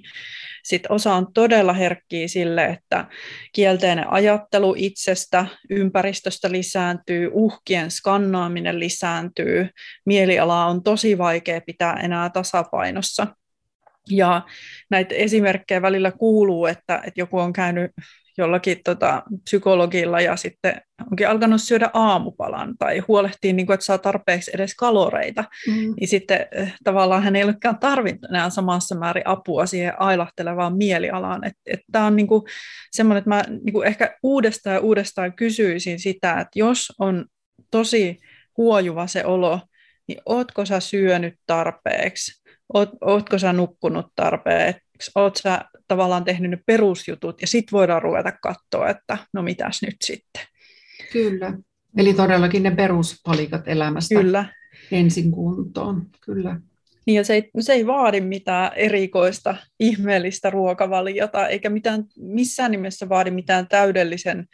sit 0.64 0.84
osa 0.90 1.14
on 1.14 1.34
todella 1.34 1.74
herkkiä 1.74 2.28
sille, 2.28 2.66
että 2.66 3.06
kielteinen 3.54 4.10
ajattelu 4.10 4.76
itsestä, 4.78 5.46
ympäristöstä 5.70 6.52
lisääntyy, 6.52 7.30
uhkien 7.34 7.92
skannaaminen 7.92 8.80
lisääntyy, 8.80 9.70
mieliala 10.06 10.66
on 10.66 10.84
tosi 10.84 11.18
vaikea 11.18 11.62
pitää 11.62 11.94
enää 11.94 12.30
tasapainossa. 12.30 13.28
Ja 14.10 14.42
näitä 14.90 15.16
esimerkkejä 15.16 15.82
välillä 15.82 16.12
kuuluu, 16.12 16.66
että, 16.66 16.96
että 16.96 17.22
joku 17.22 17.40
on 17.40 17.54
käynyt 17.54 17.92
jollakin 18.38 18.78
tota, 18.84 19.24
psykologilla 19.44 20.22
ja 20.22 20.36
sitten 20.36 20.82
onkin 21.12 21.30
alkanut 21.30 21.62
syödä 21.62 21.90
aamupalan 21.94 22.78
tai 22.80 23.00
huolehtii, 23.00 23.54
niin 23.54 23.66
kuin, 23.66 23.74
että 23.74 23.86
saa 23.86 23.98
tarpeeksi 23.98 24.52
edes 24.54 24.76
kaloreita, 24.76 25.44
mm. 25.68 25.94
niin 26.00 26.08
sitten 26.08 26.46
eh, 26.52 26.74
tavallaan 26.84 27.24
hän 27.24 27.36
ei 27.36 27.44
olekaan 27.44 27.80
tarvinnut 27.80 28.24
enää 28.24 28.50
samassa 28.50 28.96
määrin 28.96 29.28
apua 29.28 29.66
siihen 29.66 30.02
ailahtelevaan 30.02 30.78
mielialaan. 30.78 31.44
Että 31.44 31.62
et, 31.66 31.80
tämä 31.92 32.06
on 32.06 32.16
niin 32.16 32.28
kuin 32.28 32.44
semmoinen, 32.92 33.18
että 33.18 33.30
mä 33.30 33.44
niin 33.50 33.74
kuin 33.74 33.88
ehkä 33.88 34.18
uudestaan 34.24 34.74
ja 34.74 34.80
uudestaan 34.80 35.34
kysyisin 35.34 36.00
sitä, 36.00 36.32
että 36.32 36.60
jos 36.60 36.94
on 37.00 37.26
tosi 37.72 38.18
huojuva 38.58 39.08
se 39.08 39.26
olo, 39.26 39.60
niin 40.08 40.22
ootko 40.26 40.66
sä 40.66 40.80
syönyt 40.80 41.34
tarpeeksi? 41.48 42.42
Oot, 42.74 42.90
ootko 43.02 43.38
sä 43.38 43.54
nukkunut 43.54 44.06
tarpeeksi? 44.16 44.91
Oot 45.16 45.38
sä 45.38 45.62
tavallaan 45.88 46.24
tehnyt 46.24 46.52
ne 46.52 46.60
perusjutut 46.66 47.42
ja 47.42 47.48
sitten 47.48 47.72
voidaan 47.72 48.02
ruveta 48.02 48.32
katsoa, 48.32 48.90
että 48.90 49.18
no 49.34 49.42
mitäs 49.42 49.82
nyt 49.82 49.96
sitten. 50.04 50.42
Kyllä. 51.14 51.54
Eli 51.98 52.14
todellakin 52.14 52.64
ne 52.64 52.72
peruspalikat 52.72 53.68
elämästä 53.68 54.16
Kyllä. 54.16 54.46
ensin 54.92 55.32
kuntoon. 55.32 56.08
Kyllä. 56.26 56.60
Niin 57.06 57.16
ja 57.16 57.24
se 57.24 57.34
ei, 57.34 57.52
se 57.60 57.74
ei 57.74 57.88
vaadi 57.88 58.22
mitään 58.22 58.72
erikoista, 58.76 59.56
ihmeellistä 59.80 60.50
ruokavaliota, 60.50 61.48
eikä 61.48 61.70
mitään, 61.70 62.04
missään 62.18 62.72
nimessä 62.72 63.10
vaadi 63.10 63.32
mitään 63.32 63.68
täydellisen 63.68 64.46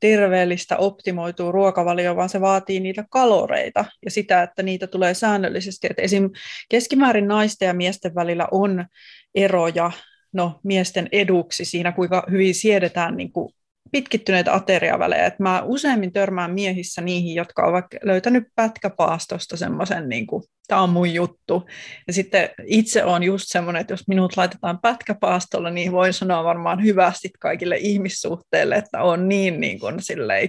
terveellistä, 0.00 0.76
optimoitua 0.76 1.52
ruokavalioa, 1.52 2.16
vaan 2.16 2.28
se 2.28 2.40
vaatii 2.40 2.80
niitä 2.80 3.04
kaloreita 3.10 3.84
ja 4.04 4.10
sitä, 4.10 4.42
että 4.42 4.62
niitä 4.62 4.86
tulee 4.86 5.14
säännöllisesti. 5.14 5.86
Että 5.90 6.02
esim. 6.02 6.30
keskimäärin 6.68 7.28
naisten 7.28 7.66
ja 7.66 7.74
miesten 7.74 8.14
välillä 8.14 8.48
on 8.50 8.86
eroja 9.34 9.90
no, 10.32 10.60
miesten 10.64 11.08
eduksi 11.12 11.64
siinä, 11.64 11.92
kuinka 11.92 12.26
hyvin 12.30 12.54
siedetään 12.54 13.16
niin 13.16 13.32
kuin 13.32 13.54
pitkittyneitä 13.92 14.54
ateriavälejä. 14.54 15.26
Et 15.26 15.38
mä 15.38 15.62
useimmin 15.64 16.12
törmään 16.12 16.54
miehissä 16.54 17.00
niihin, 17.00 17.34
jotka 17.34 17.66
ovat 17.66 17.84
löytänyt 18.02 18.44
pätkäpaastosta 18.54 19.56
semmoisen, 19.56 20.08
niin 20.08 20.26
kuin, 20.26 20.42
tämä 20.68 20.80
on 20.82 20.90
mun 20.90 21.14
juttu. 21.14 21.66
Ja 22.06 22.12
sitten 22.12 22.50
itse 22.64 23.04
on 23.04 23.22
just 23.22 23.44
semmoinen, 23.48 23.80
että 23.80 23.92
jos 23.92 24.08
minut 24.08 24.36
laitetaan 24.36 24.78
pätkäpaastolla, 24.78 25.70
niin 25.70 25.92
voin 25.92 26.12
sanoa 26.12 26.44
varmaan 26.44 26.82
hyvästi 26.84 27.30
kaikille 27.38 27.76
ihmissuhteille, 27.76 28.74
että 28.74 29.02
on 29.02 29.28
niin, 29.28 29.60
niin 29.60 29.80
kuin, 29.80 29.96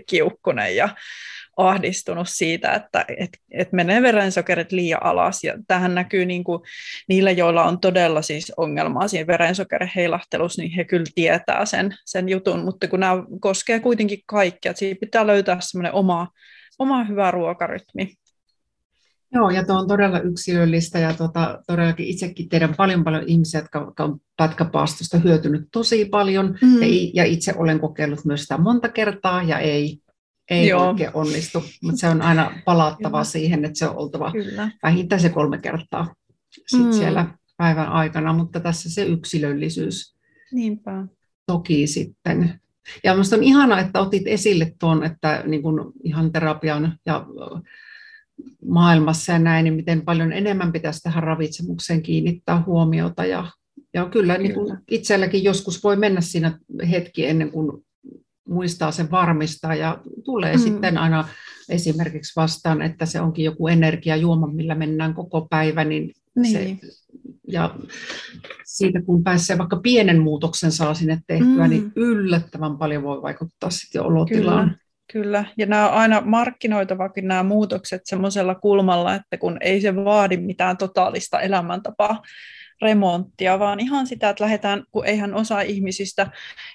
kiukkunen 0.08 0.76
ja 0.76 0.90
ahdistunut 1.60 2.30
siitä, 2.30 2.74
että 2.74 3.06
et, 3.18 3.30
et 3.52 3.74
menee 3.74 4.02
verensokerit 4.02 4.72
liian 4.72 5.04
alas. 5.04 5.44
Ja 5.44 5.54
tähän 5.68 5.96
näkyy 5.96 6.26
niin 6.26 6.44
kuin 6.44 6.62
niillä, 7.10 7.32
joilla 7.32 7.64
on 7.64 7.80
todella 7.80 8.22
siis 8.22 8.54
ongelmaa 8.58 9.08
siinä 9.08 9.28
verensokerin 9.28 9.92
heilahtelussa, 9.96 10.62
niin 10.62 10.72
he 10.72 10.84
kyllä 10.84 11.06
tietää 11.16 11.66
sen, 11.66 11.96
sen 12.06 12.30
jutun, 12.30 12.66
mutta 12.66 12.88
kun 12.88 13.00
nämä 13.00 13.24
koskee 13.40 13.80
kuitenkin 13.80 14.20
kaikkia, 14.26 14.70
että 14.70 14.80
siinä 14.80 14.98
pitää 15.02 15.28
löytää 15.28 15.58
semmoinen 15.60 15.94
oma, 15.94 16.28
oma 16.80 17.04
hyvä 17.04 17.32
ruokarytmi. 17.32 18.14
Joo, 19.34 19.50
ja 19.50 19.66
tuo 19.66 19.76
on 19.76 19.88
todella 19.88 20.20
yksilöllistä 20.20 21.00
ja 21.00 21.14
tuota, 21.14 21.62
todellakin 21.68 22.08
itsekin 22.08 22.50
tiedän 22.50 22.76
paljon 22.78 23.04
paljon 23.04 23.24
ihmisiä, 23.28 23.60
jotka 23.60 24.04
on 24.04 24.20
pätkäpaastosta 24.38 25.18
hyötynyt 25.18 25.68
tosi 25.72 26.06
paljon 26.06 26.58
mm. 26.62 26.82
ja, 26.82 26.88
ja 27.14 27.26
itse 27.26 27.54
olen 27.58 27.80
kokeillut 27.80 28.26
myös 28.26 28.42
sitä 28.42 28.58
monta 28.58 28.90
kertaa 28.90 29.44
ja 29.44 29.60
ei 29.60 30.00
ei 30.50 30.68
Joo. 30.68 30.88
oikein 30.88 31.12
onnistu, 31.14 31.64
mutta 31.84 32.00
se 32.00 32.08
on 32.08 32.22
aina 32.22 32.62
palattava 32.66 33.18
Kyllä. 33.18 33.24
siihen, 33.24 33.66
että 33.66 33.80
se 33.80 33.88
on 33.88 33.98
oltava 33.98 34.32
Kyllä. 34.32 34.72
vähintään 34.84 35.22
se 35.22 35.30
kolme 35.30 35.58
kertaa 35.58 36.14
sit 36.68 36.86
mm. 36.86 36.92
siellä 36.92 37.34
päivän 37.58 37.88
aikana, 37.88 38.34
mutta 38.34 38.60
tässä 38.60 38.90
se 38.90 39.06
yksilöllisyys 39.06 40.16
Niinpä. 40.52 41.08
toki 41.46 41.88
sitten. 41.88 42.60
Ja 43.04 43.14
minusta 43.14 43.36
on 43.36 43.44
ihana, 43.44 43.80
että 43.80 44.02
otit 44.02 44.24
esille 44.26 44.74
tuon, 44.80 45.04
että 45.04 45.44
niin 45.48 45.62
kuin 45.62 45.92
ihan 46.04 46.32
terapian 46.32 46.98
ja 47.06 47.26
maailmassa 48.66 49.32
ja 49.32 49.40
näin, 49.40 49.64
niin 49.64 49.74
miten 49.74 50.02
paljon 50.02 50.34
enemmän 50.34 50.72
pitäisi 50.72 51.02
tähän 51.02 51.24
ravitsemukseen 51.24 52.02
kiinnittää 52.02 52.64
huomiota. 52.66 53.26
Ja, 53.26 53.52
ja 53.94 54.06
kyllä, 54.10 54.10
kyllä. 54.10 54.38
Niin 54.38 54.54
kuin 54.54 54.78
itselläkin 54.92 55.44
joskus 55.44 55.84
voi 55.84 55.96
mennä 55.96 56.22
siinä 56.22 56.60
hetki 56.90 57.26
ennen 57.26 57.52
kuin 57.52 57.86
muistaa 58.50 58.92
sen 58.92 59.12
varmistaa 59.12 59.76
ja 59.76 59.98
tulee 60.24 60.56
mm. 60.56 60.60
sitten 60.60 60.98
aina 60.98 61.28
esimerkiksi 61.70 62.34
vastaan, 62.36 62.82
että 62.82 63.06
se 63.06 63.22
onkin 63.22 63.46
joku 63.46 63.68
energiajuoma, 63.68 64.48
millä 64.48 64.76
mennään 64.76 65.14
koko 65.14 65.48
päivä, 65.50 65.84
niin, 65.84 66.12
niin. 66.36 66.52
Se, 66.54 66.78
ja 67.48 67.76
siitä 68.66 69.02
kun 69.02 69.24
pääsee 69.24 69.58
vaikka 69.58 69.76
pienen 69.76 70.22
muutoksen 70.22 70.72
saa 70.72 70.94
sinne 70.94 71.22
tehtyä, 71.28 71.48
niin 71.48 71.58
mm. 71.58 71.70
niin 71.70 71.92
yllättävän 71.96 72.78
paljon 72.78 73.04
voi 73.04 73.22
vaikuttaa 73.22 73.70
sitten 73.70 74.02
olotilaan. 74.02 74.66
Kyllä. 74.66 74.90
Kyllä, 75.14 75.46
ja 75.58 75.66
nämä 75.66 75.90
on 75.90 75.94
aina 75.94 76.22
markkinoitavakin 76.26 77.28
nämä 77.28 77.44
muutokset 77.44 78.02
semmoisella 78.06 78.56
kulmalla, 78.56 79.16
että 79.16 79.38
kun 79.38 79.58
ei 79.62 79.82
se 79.82 79.96
vaadi 79.96 80.38
mitään 80.38 80.78
totaalista 80.78 81.40
elämäntapaa 81.40 82.22
remonttia, 82.82 83.60
vaan 83.60 83.80
ihan 83.80 84.08
sitä, 84.08 84.30
että 84.30 84.44
lähdetään, 84.44 84.84
kun 84.92 85.06
eihän 85.06 85.34
osa 85.34 85.62
ihmisistä, 85.62 86.32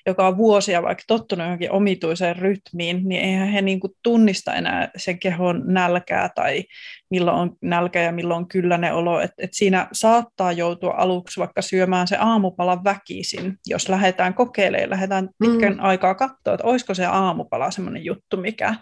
joka 0.07 0.27
on 0.27 0.37
vuosia 0.37 0.83
vaikka 0.83 1.05
tottunut 1.07 1.45
johonkin 1.45 1.73
omituiseen 1.73 2.37
rytmiin, 2.37 3.09
niin 3.09 3.25
eihän 3.25 3.49
he 3.49 3.63
niin 3.63 3.81
kuin 3.81 3.93
tunnista 4.03 4.55
enää 4.55 4.91
sen 4.97 5.19
kehon 5.19 5.63
nälkää 5.67 6.29
tai 6.35 6.65
milloin 7.11 7.37
on 7.37 7.57
nälkä 7.63 8.03
ja 8.03 8.13
milloin 8.13 8.39
on 8.39 8.49
kylläinen 8.49 8.95
olo. 8.95 9.21
Et, 9.21 9.31
et 9.39 9.55
siinä 9.55 9.89
saattaa 9.93 10.53
joutua 10.53 10.95
aluksi 10.97 11.41
vaikka 11.41 11.63
syömään 11.63 12.09
se 12.09 12.17
aamupala 12.17 12.85
väkisin, 12.85 13.59
jos 13.67 13.89
lähdetään 13.89 14.35
kokeilemaan, 14.35 14.91
lähdetään 14.91 15.29
pitkän 15.39 15.75
mm. 15.75 15.85
aikaa 15.85 16.15
katsoa, 16.15 16.55
että 16.55 16.67
olisiko 16.67 16.95
se 16.95 17.07
aamupala 17.07 17.71
semmoinen 17.71 18.05
juttu, 18.05 18.37
mikä 18.37 18.75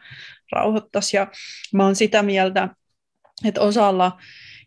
rauhoittaisi. 0.52 1.16
Ja 1.16 1.26
mä 1.74 1.84
oon 1.84 1.96
sitä 1.96 2.22
mieltä, 2.22 2.68
että 3.44 3.60
osalla 3.60 4.18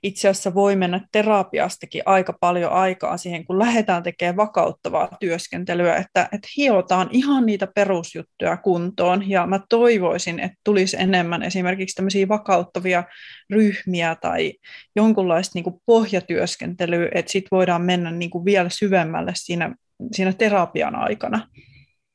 itse 0.05 0.29
asiassa 0.29 0.53
voi 0.53 0.75
mennä 0.75 1.01
terapiastakin 1.11 2.01
aika 2.05 2.33
paljon 2.39 2.71
aikaa 2.71 3.17
siihen, 3.17 3.45
kun 3.45 3.59
lähdetään 3.59 4.03
tekemään 4.03 4.37
vakauttavaa 4.37 5.09
työskentelyä, 5.19 5.95
että, 5.95 6.29
että 6.31 6.47
hiotaan 6.57 7.09
ihan 7.11 7.45
niitä 7.45 7.67
perusjuttuja 7.75 8.57
kuntoon, 8.57 9.29
ja 9.29 9.47
mä 9.47 9.59
toivoisin, 9.69 10.39
että 10.39 10.57
tulisi 10.63 10.97
enemmän 10.99 11.43
esimerkiksi 11.43 11.95
tämmöisiä 11.95 12.27
vakauttavia 12.27 13.03
ryhmiä 13.49 14.15
tai 14.21 14.53
jonkunlaista 14.95 15.51
niin 15.55 15.63
kuin 15.63 15.81
pohjatyöskentelyä, 15.85 17.09
että 17.13 17.31
sitten 17.31 17.49
voidaan 17.51 17.81
mennä 17.81 18.11
niin 18.11 18.29
kuin 18.29 18.45
vielä 18.45 18.69
syvemmälle 18.69 19.31
siinä, 19.35 19.75
siinä 20.11 20.33
terapian 20.33 20.95
aikana. 20.95 21.47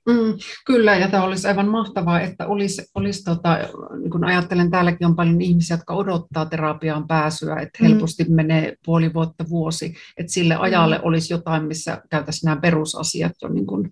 Mm, 0.09 0.35
kyllä, 0.67 0.97
ja 0.97 1.09
tämä 1.09 1.23
olisi 1.25 1.49
aivan 1.49 1.69
mahtavaa, 1.69 2.21
että 2.21 2.47
olisi, 2.47 2.83
olisi 2.95 3.25
tota, 3.25 3.59
niin 4.01 4.11
kun 4.11 4.25
ajattelen, 4.25 4.71
täälläkin 4.71 5.07
on 5.07 5.17
paljon 5.17 5.41
ihmisiä, 5.41 5.77
jotka 5.77 5.95
odottaa 5.95 6.47
terapiaan 6.47 7.07
pääsyä, 7.07 7.57
että 7.57 7.79
mm. 7.85 7.89
helposti 7.89 8.25
menee 8.29 8.77
puoli 8.85 9.15
vuotta, 9.15 9.45
vuosi, 9.49 9.95
että 10.17 10.33
sille 10.33 10.55
mm. 10.55 10.61
ajalle 10.61 10.99
mm. 10.99 11.05
olisi 11.05 11.33
jotain, 11.33 11.65
missä 11.65 12.03
käytäisiin 12.11 12.49
nämä 12.49 12.61
perusasiat 12.61 13.33
jo 13.43 13.49
niin 13.49 13.67
kuin 13.67 13.91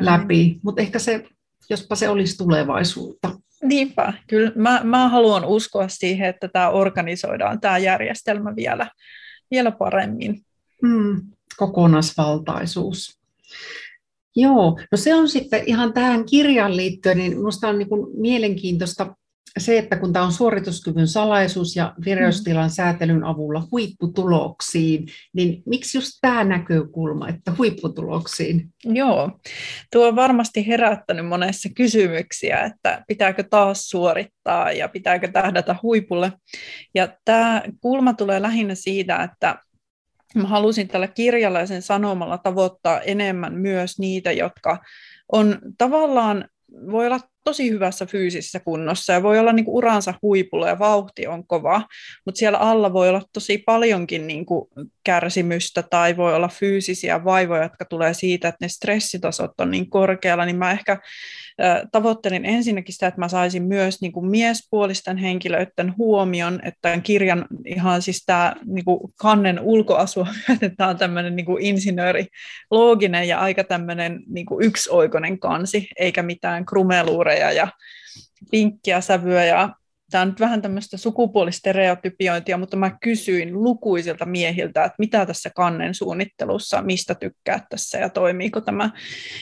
läpi, 0.00 0.60
mutta 0.62 0.82
ehkä 0.82 0.98
se, 0.98 1.26
jospa 1.70 1.94
se 1.94 2.08
olisi 2.08 2.36
tulevaisuutta. 2.36 3.30
Niinpä, 3.62 4.12
kyllä 4.26 4.52
mä, 4.56 4.80
mä 4.84 5.08
haluan 5.08 5.44
uskoa 5.44 5.88
siihen, 5.88 6.28
että 6.28 6.48
tämä 6.48 6.70
organisoidaan, 6.70 7.60
tämä 7.60 7.78
järjestelmä 7.78 8.56
vielä, 8.56 8.90
vielä 9.50 9.70
paremmin. 9.70 10.44
Mm, 10.82 11.20
kokonaisvaltaisuus. 11.56 13.24
Joo, 14.36 14.78
no 14.92 14.98
se 14.98 15.14
on 15.14 15.28
sitten 15.28 15.62
ihan 15.66 15.92
tähän 15.92 16.26
kirjaan 16.26 16.76
liittyen, 16.76 17.18
niin 17.18 17.36
minusta 17.36 17.68
on 17.68 17.78
niin 17.78 17.88
kuin 17.88 18.20
mielenkiintoista 18.20 19.16
se, 19.58 19.78
että 19.78 19.96
kun 19.96 20.12
tämä 20.12 20.24
on 20.24 20.32
suorituskyvyn 20.32 21.08
salaisuus 21.08 21.76
ja 21.76 21.94
vireystilan 22.04 22.70
säätelyn 22.70 23.24
avulla 23.24 23.68
huipputuloksiin, 23.70 25.06
niin 25.32 25.62
miksi 25.66 25.98
just 25.98 26.12
tämä 26.20 26.44
näkökulma, 26.44 27.28
että 27.28 27.52
huipputuloksiin? 27.58 28.68
Joo, 28.84 29.40
tuo 29.92 30.08
on 30.08 30.16
varmasti 30.16 30.66
herättänyt 30.66 31.26
monessa 31.26 31.68
kysymyksiä, 31.76 32.60
että 32.60 33.04
pitääkö 33.08 33.42
taas 33.42 33.88
suorittaa 33.88 34.72
ja 34.72 34.88
pitääkö 34.88 35.28
tähdätä 35.28 35.76
huipulle. 35.82 36.32
Ja 36.94 37.08
tämä 37.24 37.62
kulma 37.80 38.14
tulee 38.14 38.42
lähinnä 38.42 38.74
siitä, 38.74 39.22
että 39.22 39.58
mä 40.34 40.48
halusin 40.48 40.88
tällä 40.88 41.08
kirjalla 41.08 41.60
ja 41.60 41.66
sen 41.66 41.82
sanomalla 41.82 42.38
tavoittaa 42.38 43.00
enemmän 43.00 43.54
myös 43.54 43.98
niitä, 43.98 44.32
jotka 44.32 44.78
on 45.32 45.58
tavallaan, 45.78 46.48
voi 46.90 47.06
olla 47.06 47.20
tosi 47.44 47.70
hyvässä 47.70 48.06
fyysisessä 48.06 48.60
kunnossa 48.60 49.12
ja 49.12 49.22
voi 49.22 49.38
olla 49.38 49.52
niin 49.52 49.64
kuin 49.64 49.74
uransa 49.74 50.14
huipulla 50.22 50.68
ja 50.68 50.78
vauhti 50.78 51.26
on 51.26 51.46
kova, 51.46 51.82
mutta 52.24 52.38
siellä 52.38 52.58
alla 52.58 52.92
voi 52.92 53.08
olla 53.08 53.22
tosi 53.32 53.58
paljonkin 53.58 54.26
niin 54.26 54.46
kuin 54.46 54.68
kärsimystä 55.04 55.82
tai 55.82 56.16
voi 56.16 56.34
olla 56.34 56.48
fyysisiä 56.48 57.24
vaivoja, 57.24 57.62
jotka 57.62 57.84
tulee 57.84 58.14
siitä, 58.14 58.48
että 58.48 58.64
ne 58.64 58.68
stressitasot 58.68 59.60
on 59.60 59.70
niin 59.70 59.90
korkealla, 59.90 60.44
niin 60.44 60.56
mä 60.56 60.72
ehkä 60.72 61.00
tavoittelin 61.92 62.44
ensinnäkin 62.44 62.92
sitä, 62.92 63.06
että 63.06 63.20
mä 63.20 63.28
saisin 63.28 63.62
myös 63.62 64.00
niin 64.00 64.12
kuin 64.12 64.26
miespuolisten 64.26 65.16
henkilöiden 65.16 65.94
huomion, 65.98 66.60
että 66.62 66.78
tämän 66.82 67.02
kirjan 67.02 67.46
ihan 67.66 68.02
siis 68.02 68.22
tämä 68.26 68.54
niin 68.64 68.84
kuin 68.84 69.12
kannen 69.16 69.60
ulkoasua 69.60 70.26
myöten, 70.48 70.76
tämä 70.76 70.90
on 70.90 70.98
tämmöinen 70.98 71.36
niin 71.36 71.46
insinööri, 71.60 72.26
looginen 72.70 73.28
ja 73.28 73.38
aika 73.38 73.64
tämmöinen 73.64 74.22
niin 74.26 74.46
kuin 74.46 74.64
yksioikoinen 74.64 75.38
kansi, 75.38 75.88
eikä 75.98 76.22
mitään 76.22 76.66
krumeluureja 76.66 77.52
ja 77.52 77.68
pinkkiä 78.50 79.00
sävyä 79.00 79.44
ja 79.44 79.74
tämä 80.10 80.22
on 80.22 80.28
nyt 80.28 80.40
vähän 80.40 80.62
tämmöistä 80.62 80.96
sukupuolistereotypiointia, 80.96 82.56
mutta 82.56 82.76
mä 82.76 82.96
kysyin 83.00 83.62
lukuisilta 83.64 84.26
miehiltä, 84.26 84.84
että 84.84 84.96
mitä 84.98 85.26
tässä 85.26 85.50
kannen 85.56 85.94
suunnittelussa, 85.94 86.82
mistä 86.82 87.14
tykkää 87.14 87.66
tässä 87.70 87.98
ja 87.98 88.08
toimiiko 88.08 88.60
tämä. 88.60 88.90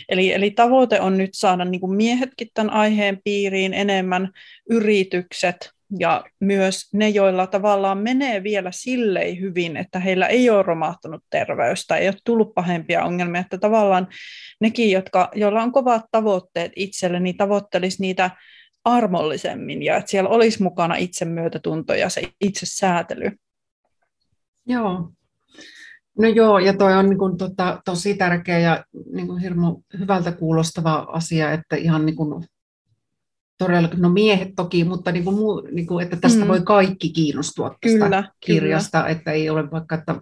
Eli, 0.08 0.32
eli 0.32 0.50
tavoite 0.50 1.00
on 1.00 1.18
nyt 1.18 1.30
saada 1.32 1.64
niin 1.64 1.80
kuin 1.80 1.96
miehetkin 1.96 2.48
tämän 2.54 2.72
aiheen 2.72 3.20
piiriin 3.24 3.74
enemmän, 3.74 4.28
yritykset 4.70 5.70
ja 5.98 6.24
myös 6.40 6.88
ne, 6.92 7.08
joilla 7.08 7.46
tavallaan 7.46 7.98
menee 7.98 8.42
vielä 8.42 8.70
silleen 8.72 9.40
hyvin, 9.40 9.76
että 9.76 10.00
heillä 10.00 10.26
ei 10.26 10.50
ole 10.50 10.62
romahtanut 10.62 11.24
terveys 11.30 11.86
tai 11.86 12.00
ei 12.00 12.08
ole 12.08 12.16
tullut 12.24 12.54
pahempia 12.54 13.04
ongelmia, 13.04 13.40
että 13.40 13.58
tavallaan 13.58 14.08
nekin, 14.60 14.90
jotka, 14.90 15.30
joilla 15.34 15.62
on 15.62 15.72
kovat 15.72 16.04
tavoitteet 16.10 16.72
itselle, 16.76 17.20
niin 17.20 17.36
tavoittelisi 17.36 18.02
niitä 18.02 18.30
armollisemmin 18.84 19.82
ja 19.82 19.96
että 19.96 20.10
siellä 20.10 20.30
olisi 20.30 20.62
mukana 20.62 20.96
itsemyötätunto 20.96 21.94
ja 21.94 22.08
se 22.08 22.32
itsesäätely. 22.40 23.30
Joo. 24.66 25.12
No 26.18 26.28
joo, 26.28 26.58
ja 26.58 26.76
toi 26.76 26.94
on 26.94 27.08
niin 27.08 27.18
kuin, 27.18 27.38
tota, 27.38 27.82
tosi 27.84 28.14
tärkeä 28.14 28.58
ja 28.58 28.84
niin 29.12 29.26
kuin 29.26 29.40
hirmu 29.40 29.82
hyvältä 29.98 30.32
kuulostava 30.32 31.06
asia, 31.12 31.52
että 31.52 31.76
ihan 31.76 32.06
niin 32.06 32.16
kuin, 32.16 32.44
todella, 33.58 33.88
no 33.96 34.08
miehet 34.08 34.48
toki, 34.56 34.84
mutta 34.84 35.12
niin 35.12 35.24
kuin 35.24 35.36
muu, 35.36 35.68
niin 35.72 35.86
kuin, 35.86 36.04
että 36.04 36.16
tästä 36.16 36.40
mm. 36.40 36.48
voi 36.48 36.60
kaikki 36.60 37.10
kiinnostua 37.10 37.68
tästä 37.68 37.98
kyllä, 37.98 38.24
kirjasta, 38.40 38.98
kyllä. 38.98 39.10
että 39.10 39.32
ei 39.32 39.50
ole 39.50 39.70
vaikka 39.70 39.94
että 39.94 40.14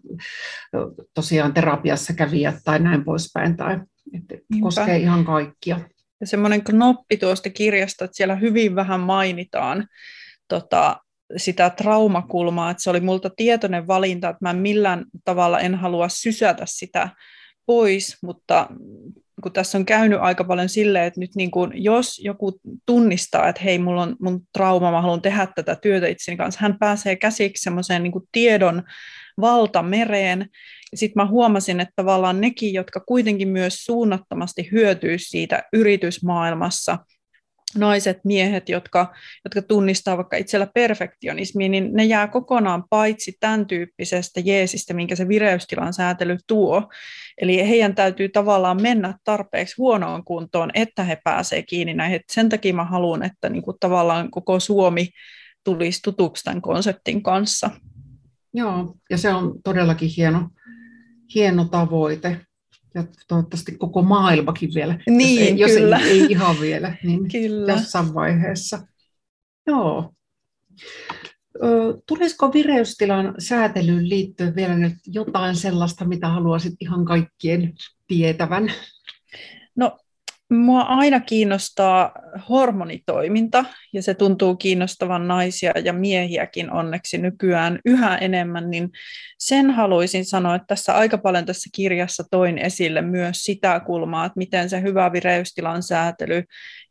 tosiaan 1.14 1.55
terapiassa 1.55 2.12
kävijät 2.12 2.55
tai 2.64 2.79
näin 2.79 3.05
poispäin, 3.05 3.57
tai 3.57 3.81
että 4.14 4.35
koskee 4.61 4.96
ihan 4.96 5.25
kaikkia. 5.25 5.81
Ja 6.20 6.26
semmoinen 6.26 6.64
knoppi 6.64 7.16
tuosta 7.16 7.50
kirjasta, 7.50 8.04
että 8.04 8.16
siellä 8.16 8.35
hyvin 8.35 8.74
vähän 8.74 9.00
mainitaan 9.00 9.87
tota, 10.48 10.96
sitä 11.37 11.70
traumakulmaa, 11.70 12.70
että 12.70 12.83
se 12.83 12.90
oli 12.90 13.00
multa 13.00 13.30
tietoinen 13.37 13.87
valinta, 13.87 14.28
että 14.28 14.44
mä 14.44 14.52
millään 14.52 15.04
tavalla 15.24 15.61
en 15.61 15.74
halua 15.74 16.09
sysätä 16.09 16.62
sitä 16.66 17.09
pois, 17.66 18.18
mutta 18.22 18.68
kun 19.42 19.52
tässä 19.52 19.78
on 19.78 19.87
käynyt 19.87 20.18
aika 20.20 20.44
paljon 20.44 20.68
silleen, 20.68 21.04
että 21.04 21.20
nyt 21.20 21.30
niin 21.35 21.50
kuin, 21.50 21.70
jos 21.74 22.18
joku 22.18 22.61
tunnistaa, 22.87 23.48
että 23.48 23.62
hei, 23.62 23.78
mulla 23.78 24.02
on 24.02 24.16
mun 24.22 24.40
trauma, 24.52 24.90
mä 24.90 25.02
haluan 25.02 25.22
tehdä 25.22 25.48
tätä 25.54 25.76
työtä 25.76 26.06
itseni 26.06 26.37
kanssa, 26.37 26.61
hän 26.62 26.78
pääsee 26.78 27.16
käsiksi 27.16 27.62
semmoiseen 27.62 28.02
niin 28.02 28.12
tiedon 28.33 28.83
valtamereen, 29.40 30.48
sitten 30.94 31.22
mä 31.22 31.26
huomasin, 31.26 31.81
että 31.81 31.92
tavallaan 31.96 32.40
nekin, 32.40 32.74
jotka 32.74 33.00
kuitenkin 33.00 33.48
myös 33.48 33.85
suunnattomasti 33.85 34.68
hyötyy 34.72 35.18
siitä 35.18 35.62
yritysmaailmassa, 35.72 36.98
naiset, 37.74 38.18
miehet, 38.24 38.68
jotka, 38.68 39.14
jotka 39.44 39.62
tunnistaa 39.62 40.16
vaikka 40.16 40.37
itsellä 40.37 40.66
perfektionismia, 40.74 41.68
niin 41.68 41.90
ne 41.92 42.05
jää 42.05 42.29
kokonaan 42.29 42.85
paitsi 42.90 43.37
tämän 43.40 43.66
tyyppisestä 43.66 44.40
jeesistä, 44.40 44.94
minkä 44.94 45.16
se 45.16 45.29
vireystilan 45.29 45.92
säätely 45.92 46.37
tuo. 46.46 46.88
Eli 47.40 47.68
heidän 47.68 47.94
täytyy 47.94 48.29
tavallaan 48.29 48.83
mennä 48.83 49.14
tarpeeksi 49.24 49.74
huonoon 49.79 50.24
kuntoon, 50.24 50.70
että 50.74 51.05
he 51.05 51.18
pääsevät 51.24 51.64
kiinni 51.68 51.94
näihin. 51.94 52.20
Sen 52.33 52.48
takia 52.48 52.74
mä 52.74 52.85
haluan, 52.85 53.22
että 53.22 53.48
niin 53.48 53.62
kuin 53.62 53.76
tavallaan 53.81 54.31
koko 54.31 54.61
Suomi 54.61 55.09
tulisi 55.64 56.00
tutuksi 56.03 56.44
tämän 56.44 56.62
konseptin 56.62 57.22
kanssa. 57.22 57.70
Joo, 58.54 58.94
ja 59.10 59.18
se 59.18 59.34
on 59.34 59.62
todellakin 59.64 60.10
hieno, 60.16 60.48
hieno 61.34 61.64
tavoite. 61.64 62.40
Ja 62.94 63.04
toivottavasti 63.28 63.72
koko 63.72 64.02
maailmakin 64.02 64.70
vielä, 64.74 64.98
niin, 65.08 65.58
jos, 65.58 65.70
ei, 65.70 65.76
jos 65.82 66.02
ei, 66.02 66.10
ei 66.10 66.26
ihan 66.30 66.60
vielä, 66.60 66.96
niin 67.02 67.28
kyllä. 67.32 67.72
jossain 67.72 68.14
vaiheessa. 68.14 68.86
Joo. 69.66 70.12
Tulisiko 72.06 72.52
vireystilan 72.52 73.34
säätelyyn 73.38 74.08
liittyen 74.08 74.54
vielä 74.54 74.76
nyt 74.76 74.94
jotain 75.06 75.56
sellaista, 75.56 76.04
mitä 76.04 76.28
haluaisit 76.28 76.74
ihan 76.80 77.04
kaikkien 77.04 77.72
tietävän? 78.06 78.72
No 79.76 79.98
Mua 80.50 80.80
aina 80.80 81.20
kiinnostaa 81.20 82.12
hormonitoiminta 82.48 83.64
ja 83.92 84.02
se 84.02 84.14
tuntuu 84.14 84.56
kiinnostavan 84.56 85.28
naisia 85.28 85.72
ja 85.84 85.92
miehiäkin 85.92 86.70
onneksi 86.70 87.18
nykyään 87.18 87.78
yhä 87.84 88.16
enemmän, 88.16 88.70
niin 88.70 88.90
sen 89.38 89.70
haluaisin 89.70 90.24
sanoa, 90.24 90.54
että 90.54 90.66
tässä 90.66 90.94
aika 90.94 91.18
paljon 91.18 91.46
tässä 91.46 91.70
kirjassa 91.74 92.24
toin 92.30 92.58
esille 92.58 93.02
myös 93.02 93.42
sitä 93.42 93.80
kulmaa, 93.80 94.26
että 94.26 94.38
miten 94.38 94.70
se 94.70 94.82
hyvä 94.82 95.12
vireystilan 95.12 95.82
säätely 95.82 96.42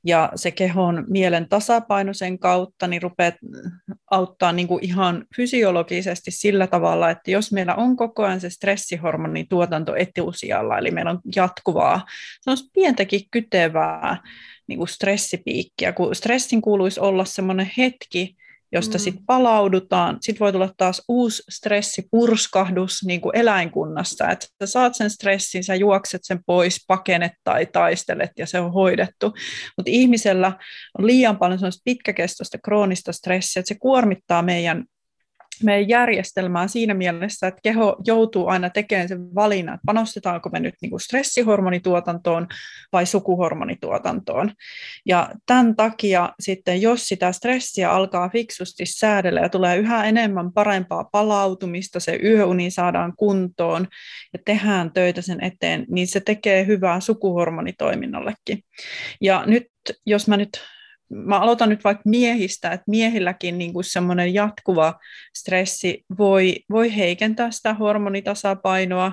ja 0.06 0.32
se 0.36 0.52
kehon 0.52 1.06
mielen 1.08 1.50
tasapaino 1.50 2.14
sen 2.14 2.40
kautta, 2.40 2.88
niin 2.88 3.02
rupeat 3.02 3.36
auttaa 4.12 4.52
niin 4.52 4.68
kuin 4.68 4.86
ihan 4.86 5.26
fysiologisesti 5.36 6.32
sillä 6.32 6.68
tavalla, 6.68 7.10
että 7.10 7.32
jos 7.32 7.52
meillä 7.52 7.76
on 7.76 7.96
koko 7.96 8.24
ajan 8.24 8.42
se 8.42 8.50
stressihormonin 8.50 9.48
tuotanto 9.48 9.96
etusijalla, 9.96 10.78
eli 10.78 10.92
meillä 10.92 11.12
on 11.12 11.20
jatkuvaa, 11.36 12.06
se 12.42 12.52
on 12.52 12.58
pientäkin 12.74 13.22
kytevää 13.32 14.18
niin 14.68 14.78
kuin 14.78 14.88
stressipiikkiä, 14.88 15.92
kun 15.92 16.16
stressin 16.16 16.62
kuuluisi 16.62 17.00
olla 17.00 17.26
semmoinen 17.26 17.72
hetki, 17.78 18.36
josta 18.72 18.98
mm. 18.98 19.00
sitten 19.00 19.26
palaudutaan. 19.26 20.18
Sitten 20.22 20.40
voi 20.40 20.52
tulla 20.52 20.74
taas 20.78 21.02
uusi 21.08 21.44
stressipurskahdus 21.50 23.00
niin 23.06 23.22
kuin 23.22 23.36
eläinkunnasta, 23.36 24.32
että 24.32 24.48
sä 24.64 24.72
saat 24.72 24.96
sen 24.96 25.10
stressin, 25.10 25.64
sä 25.64 25.76
juokset 25.76 26.22
sen 26.24 26.40
pois, 26.46 26.86
pakenet 26.88 27.32
tai 27.44 27.66
taistelet 27.66 28.32
ja 28.38 28.48
se 28.48 28.60
on 28.60 28.74
hoidettu. 28.74 29.34
Mutta 29.78 29.92
ihmisellä 29.92 30.52
on 31.00 31.08
liian 31.08 31.38
paljon 31.38 31.60
pitkäkestoista 31.86 32.58
kroonista 32.58 33.14
stressiä, 33.14 33.60
että 33.60 33.68
se 33.68 33.80
kuormittaa 33.80 34.42
meidän 34.42 34.86
meidän 35.64 35.90
järjestelmää 35.90 36.68
siinä 36.68 36.94
mielessä, 36.94 37.48
että 37.48 37.60
keho 37.64 37.98
joutuu 38.06 38.48
aina 38.48 38.70
tekemään 38.70 39.08
sen 39.08 39.36
valinnan, 39.36 39.76
että 39.76 39.86
panostetaanko 39.86 40.50
me 40.50 40.60
nyt 40.60 40.76
niin 40.82 40.90
kuin 40.90 41.00
stressihormonituotantoon 41.00 42.48
vai 42.94 43.06
sukuhormonituotantoon. 43.06 44.52
Ja 45.06 45.30
tämän 45.46 45.76
takia 45.76 46.34
sitten, 46.40 46.82
jos 46.82 47.08
sitä 47.08 47.32
stressiä 47.32 47.92
alkaa 47.92 48.30
fiksusti 48.30 48.86
säädellä 48.86 49.40
ja 49.40 49.50
tulee 49.50 49.78
yhä 49.78 50.06
enemmän 50.06 50.54
parempaa 50.54 51.04
palautumista, 51.04 52.00
se 52.00 52.20
yöuni 52.24 52.72
saadaan 52.72 53.14
kuntoon 53.18 53.88
ja 54.34 54.40
tehdään 54.46 54.92
töitä 54.94 55.22
sen 55.22 55.44
eteen, 55.44 55.86
niin 55.90 56.08
se 56.08 56.20
tekee 56.20 56.66
hyvää 56.66 57.00
sukuhormonitoiminnallekin. 57.00 58.64
Ja 59.22 59.44
nyt, 59.46 59.68
jos 60.06 60.28
mä 60.28 60.38
nyt 60.38 60.50
mä 61.10 61.40
aloitan 61.40 61.70
nyt 61.70 61.84
vaikka 61.84 62.04
miehistä, 62.06 62.72
että 62.72 62.84
miehilläkin 62.88 63.58
niin 63.58 63.74
kuin 63.74 63.84
semmoinen 63.84 64.34
jatkuva 64.34 65.00
stressi 65.38 66.06
voi, 66.18 66.56
voi 66.70 66.96
heikentää 66.96 67.52
sitä 67.52 67.74
hormonitasapainoa, 67.74 69.12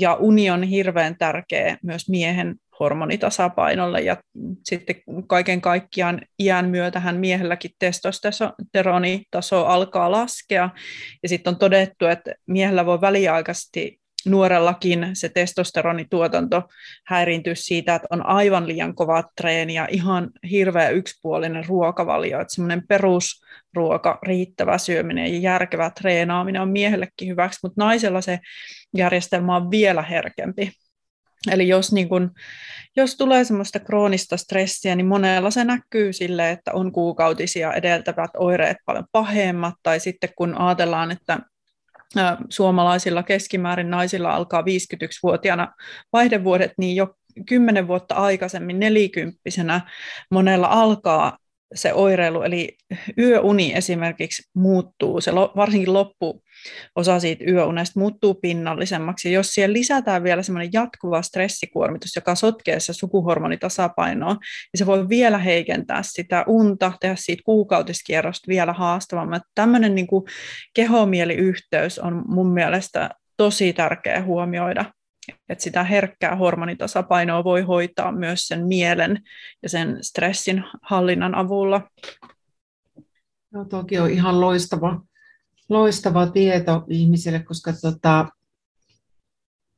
ja 0.00 0.14
uni 0.14 0.50
on 0.50 0.62
hirveän 0.62 1.16
tärkeä 1.18 1.78
myös 1.82 2.08
miehen 2.08 2.56
hormonitasapainolle, 2.80 4.00
ja 4.00 4.16
sitten 4.64 4.96
kaiken 5.26 5.60
kaikkiaan 5.60 6.20
iän 6.38 6.68
myötähän 6.68 7.16
miehelläkin 7.16 7.70
testosteronitaso 7.78 9.66
alkaa 9.66 10.10
laskea, 10.10 10.70
ja 11.22 11.28
sitten 11.28 11.50
on 11.50 11.58
todettu, 11.58 12.06
että 12.06 12.34
miehellä 12.46 12.86
voi 12.86 13.00
väliaikaisesti 13.00 13.97
nuorellakin 14.26 15.10
se 15.12 15.28
testosteronituotanto 15.28 16.62
häiriintyy 17.06 17.54
siitä, 17.54 17.94
että 17.94 18.08
on 18.10 18.26
aivan 18.26 18.68
liian 18.68 18.94
kova 18.94 19.24
treeni 19.36 19.74
ja 19.74 19.88
ihan 19.90 20.30
hirveä 20.50 20.90
yksipuolinen 20.90 21.64
ruokavalio, 21.68 22.40
että 22.40 22.54
semmoinen 22.54 22.82
perusruoka, 22.88 24.18
riittävä 24.22 24.78
syöminen 24.78 25.32
ja 25.34 25.38
järkevä 25.38 25.90
treenaaminen 25.90 26.62
on 26.62 26.70
miehellekin 26.70 27.28
hyväksi, 27.28 27.58
mutta 27.62 27.84
naisella 27.84 28.20
se 28.20 28.38
järjestelmä 28.96 29.56
on 29.56 29.70
vielä 29.70 30.02
herkempi. 30.02 30.72
Eli 31.50 31.68
jos, 31.68 31.92
niin 31.92 32.08
kun, 32.08 32.30
jos 32.96 33.16
tulee 33.16 33.44
semmoista 33.44 33.78
kroonista 33.78 34.36
stressiä, 34.36 34.96
niin 34.96 35.06
monella 35.06 35.50
se 35.50 35.64
näkyy 35.64 36.12
sille, 36.12 36.50
että 36.50 36.72
on 36.72 36.92
kuukautisia 36.92 37.72
edeltävät 37.72 38.30
oireet 38.36 38.76
paljon 38.84 39.04
pahemmat, 39.12 39.74
tai 39.82 40.00
sitten 40.00 40.30
kun 40.36 40.54
ajatellaan, 40.60 41.10
että 41.10 41.38
suomalaisilla 42.48 43.22
keskimäärin 43.22 43.90
naisilla 43.90 44.34
alkaa 44.34 44.60
51-vuotiaana 44.60 45.74
vaihdevuodet, 46.12 46.72
niin 46.78 46.96
jo 46.96 47.14
kymmenen 47.46 47.88
vuotta 47.88 48.14
aikaisemmin 48.14 48.80
nelikymppisenä 48.80 49.80
monella 50.30 50.66
alkaa 50.66 51.38
se 51.74 51.92
oireilu, 51.92 52.42
eli 52.42 52.76
yöuni 53.18 53.72
esimerkiksi 53.74 54.42
muuttuu, 54.54 55.20
se 55.20 55.34
varsinkin 55.34 55.92
loppuosa 55.92 57.20
siitä 57.20 57.44
yöunesta 57.48 58.00
muuttuu 58.00 58.34
pinnallisemmaksi. 58.34 59.32
Jos 59.32 59.48
siihen 59.48 59.72
lisätään 59.72 60.22
vielä 60.24 60.42
semmoinen 60.42 60.72
jatkuva 60.72 61.22
stressikuormitus, 61.22 62.16
joka 62.16 62.34
sotkee 62.34 62.80
se 62.80 62.92
sukuhormonitasapainoa, 62.92 64.32
niin 64.34 64.78
se 64.78 64.86
voi 64.86 65.08
vielä 65.08 65.38
heikentää 65.38 66.02
sitä 66.02 66.44
unta, 66.46 66.92
tehdä 67.00 67.16
siitä 67.18 67.42
kuukautiskierrosta 67.44 68.48
vielä 68.48 68.72
haastavamman. 68.72 69.40
Tämmöinen 69.54 69.94
niin 69.94 70.08
kehomieliyhteys 70.74 71.98
on 71.98 72.24
mun 72.26 72.48
mielestä 72.48 73.10
tosi 73.36 73.72
tärkeä 73.72 74.22
huomioida 74.22 74.84
että 75.48 75.64
sitä 75.64 75.84
herkkää 75.84 76.36
hormonitasapainoa 76.36 77.44
voi 77.44 77.62
hoitaa 77.62 78.12
myös 78.12 78.48
sen 78.48 78.66
mielen 78.66 79.22
ja 79.62 79.68
sen 79.68 79.98
stressin 80.00 80.64
hallinnan 80.82 81.34
avulla. 81.34 81.90
No, 83.50 83.64
toki 83.64 83.98
on 83.98 84.10
ihan 84.10 84.40
loistava, 84.40 85.00
loistava 85.68 86.26
tieto 86.26 86.84
ihmisille, 86.88 87.38
koska 87.38 87.72
tota, 87.82 88.28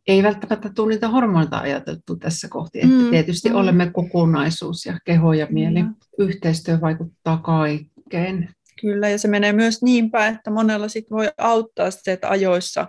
ei 0.06 0.22
välttämättä 0.22 0.70
tule 0.74 0.94
niitä 0.94 1.08
hormoneita 1.08 1.58
ajateltu 1.58 2.16
tässä 2.16 2.48
kohti. 2.48 2.78
Että 2.78 2.94
mm, 2.94 3.10
tietysti 3.10 3.48
mm. 3.48 3.56
olemme 3.56 3.90
kokonaisuus 3.90 4.86
ja 4.86 4.98
keho 5.04 5.32
ja 5.32 5.46
mieli. 5.50 5.82
Mm. 5.82 5.94
Yhteistyö 6.18 6.80
vaikuttaa 6.80 7.36
kaikkeen. 7.36 8.48
Kyllä, 8.80 9.08
ja 9.08 9.18
se 9.18 9.28
menee 9.28 9.52
myös 9.52 9.82
niin 9.82 10.10
päin, 10.10 10.34
että 10.34 10.50
monella 10.50 10.88
sit 10.88 11.10
voi 11.10 11.28
auttaa 11.38 11.90
se, 11.90 12.12
että 12.12 12.30
ajoissa, 12.30 12.88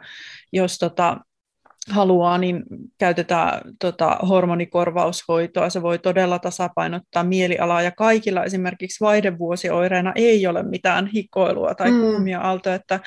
jos 0.54 0.78
tota, 0.78 1.18
haluaa, 1.90 2.38
niin 2.38 2.64
käytetään 2.98 3.62
tota, 3.80 4.18
hormonikorvaushoitoa. 4.30 5.70
Se 5.70 5.82
voi 5.82 6.00
todella 6.00 6.40
tasapainottaa 6.40 7.24
mielialaa 7.24 7.82
ja 7.82 7.92
kaikilla 7.92 8.44
esimerkiksi 8.44 9.02
vaihdevuosioireina 9.02 10.12
ei 10.16 10.48
ole 10.48 10.64
mitään 10.64 11.08
hikoilua 11.08 11.76
tai 11.76 11.92
mm. 11.92 12.00
kuumia 12.00 12.40
aaltoja, 12.40 12.76
että 12.76 13.00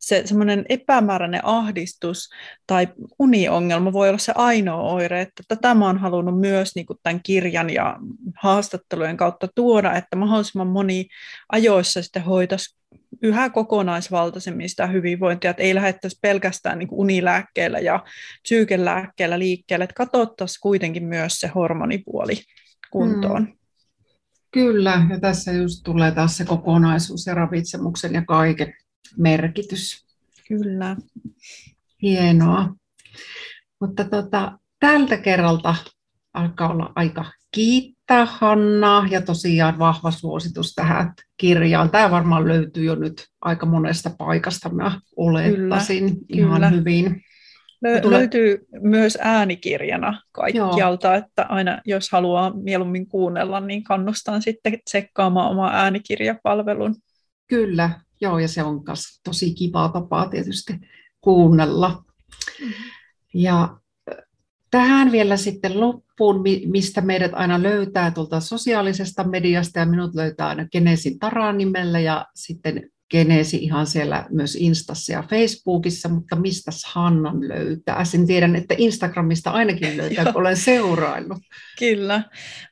se 0.00 0.22
semmoinen 0.24 0.64
epämääräinen 0.68 1.44
ahdistus 1.44 2.28
tai 2.66 2.88
uniongelma 3.18 3.92
voi 3.92 4.08
olla 4.08 4.18
se 4.18 4.32
ainoa 4.34 4.92
oire, 4.92 5.20
että 5.20 5.42
tätä 5.48 5.74
mä 5.74 5.86
oon 5.86 5.98
halunnut 5.98 6.40
myös 6.40 6.74
niin 6.74 6.86
tämän 7.02 7.22
kirjan 7.22 7.70
ja 7.70 7.96
haastattelujen 8.42 9.16
kautta 9.16 9.48
tuoda, 9.54 9.96
että 9.96 10.16
mahdollisimman 10.16 10.66
moni 10.66 11.06
ajoissa 11.52 12.02
sitten 12.02 12.24
hoitaisi 12.24 12.79
yhä 13.22 13.50
kokonaisvaltaisemmin 13.50 14.68
sitä 14.68 14.86
hyvinvointia, 14.86 15.50
että 15.50 15.62
ei 15.62 15.74
lähdettäisi 15.74 16.18
pelkästään 16.22 16.78
niin 16.78 16.88
unilääkkeellä 16.92 17.78
ja 17.78 18.04
psyykelääkkeellä 18.42 19.38
liikkeelle, 19.38 19.84
että 19.84 19.94
katsottaisiin 19.94 20.60
kuitenkin 20.62 21.04
myös 21.04 21.40
se 21.40 21.48
hormonipuoli 21.48 22.42
kuntoon. 22.90 23.42
Mm. 23.42 23.56
Kyllä, 24.50 25.06
ja 25.10 25.20
tässä 25.20 25.52
just 25.52 25.80
tulee 25.84 26.10
taas 26.10 26.36
se 26.36 26.44
kokonaisuus 26.44 27.26
ja 27.26 27.34
ravitsemuksen 27.34 28.14
ja 28.14 28.24
kaiken 28.24 28.74
merkitys. 29.16 30.06
Kyllä. 30.48 30.96
Hienoa. 32.02 32.74
Mutta 33.80 34.04
tota, 34.04 34.58
tältä 34.80 35.16
kerralta 35.16 35.74
alkaa 36.34 36.70
olla 36.70 36.92
aika 36.94 37.24
kiittää 37.50 37.99
Hanna 38.24 39.06
ja 39.10 39.20
tosiaan 39.20 39.78
vahva 39.78 40.10
suositus 40.10 40.74
tähän 40.74 41.12
kirjaan. 41.36 41.90
Tämä 41.90 42.10
varmaan 42.10 42.48
löytyy 42.48 42.84
jo 42.84 42.94
nyt 42.94 43.26
aika 43.40 43.66
monesta 43.66 44.10
paikasta, 44.18 44.68
mä 44.68 45.00
olettaisin 45.16 46.06
kyllä, 46.08 46.26
ihan 46.28 46.54
kyllä. 46.54 46.68
hyvin. 46.68 47.22
Lö- 47.86 48.00
tulee... 48.00 48.18
Löytyy 48.18 48.66
myös 48.80 49.18
äänikirjana 49.20 50.22
kaikkialta, 50.32 51.08
Joo. 51.08 51.16
että 51.16 51.46
aina 51.48 51.80
jos 51.84 52.10
haluaa 52.10 52.52
mieluummin 52.54 53.08
kuunnella, 53.08 53.60
niin 53.60 53.84
kannustan 53.84 54.42
sitten 54.42 54.78
tsekkaamaan 54.84 55.50
oma 55.50 55.70
äänikirjapalvelun. 55.72 56.94
Kyllä, 57.46 57.90
Joo, 58.20 58.38
ja 58.38 58.48
se 58.48 58.62
on 58.62 58.82
myös 58.86 59.20
tosi 59.24 59.54
kiva 59.54 59.88
tapaa 59.88 60.28
tietysti 60.28 60.72
kuunnella. 61.20 61.88
Mm-hmm. 62.60 62.74
Ja 63.34 63.76
tähän 64.70 65.12
vielä 65.12 65.36
sitten 65.36 65.80
loppuun, 65.80 66.44
mistä 66.66 67.00
meidät 67.00 67.30
aina 67.34 67.62
löytää 67.62 68.10
tuolta 68.10 68.40
sosiaalisesta 68.40 69.24
mediasta, 69.24 69.78
ja 69.78 69.86
minut 69.86 70.14
löytää 70.14 70.48
aina 70.48 70.68
Genesin 70.72 71.18
Taran 71.18 71.58
nimellä, 71.58 72.00
ja 72.00 72.26
sitten 72.34 72.90
Genesi 73.10 73.56
ihan 73.56 73.86
siellä 73.86 74.26
myös 74.30 74.54
Instassa 74.54 75.12
ja 75.12 75.24
Facebookissa, 75.30 76.08
mutta 76.08 76.36
mistä 76.36 76.70
Hannan 76.86 77.48
löytää? 77.48 78.04
Sen 78.04 78.26
tiedän, 78.26 78.56
että 78.56 78.74
Instagramista 78.78 79.50
ainakin 79.50 79.96
löytää, 79.96 80.24
kun 80.24 80.36
olen 80.42 80.56
seuraillut. 80.56 81.38
Kyllä, 81.78 82.22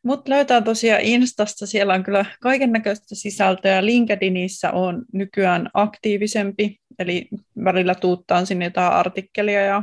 mutta 0.02 0.30
löytää 0.30 0.60
tosiaan 0.60 1.00
Instasta, 1.00 1.66
siellä 1.66 1.94
on 1.94 2.04
kyllä 2.04 2.24
kaiken 2.40 2.72
näköistä 2.72 3.14
sisältöä. 3.14 3.84
LinkedInissä 3.84 4.70
on 4.70 5.04
nykyään 5.12 5.70
aktiivisempi, 5.74 6.80
eli 6.98 7.28
välillä 7.64 7.94
tuuttaan 7.94 8.46
sinne 8.46 8.64
jotain 8.64 8.92
artikkelia 8.92 9.60
ja 9.60 9.82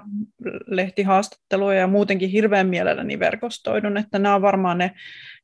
lehtihaastattelua 0.68 1.74
ja 1.74 1.88
muutenkin 1.88 2.30
hirveän 2.30 2.68
mielelläni 2.68 3.20
verkostoidun, 3.20 3.98
että 3.98 4.20
nämä 4.20 4.36
on 4.36 4.42
varmaan 4.42 4.78
ne 4.78 4.92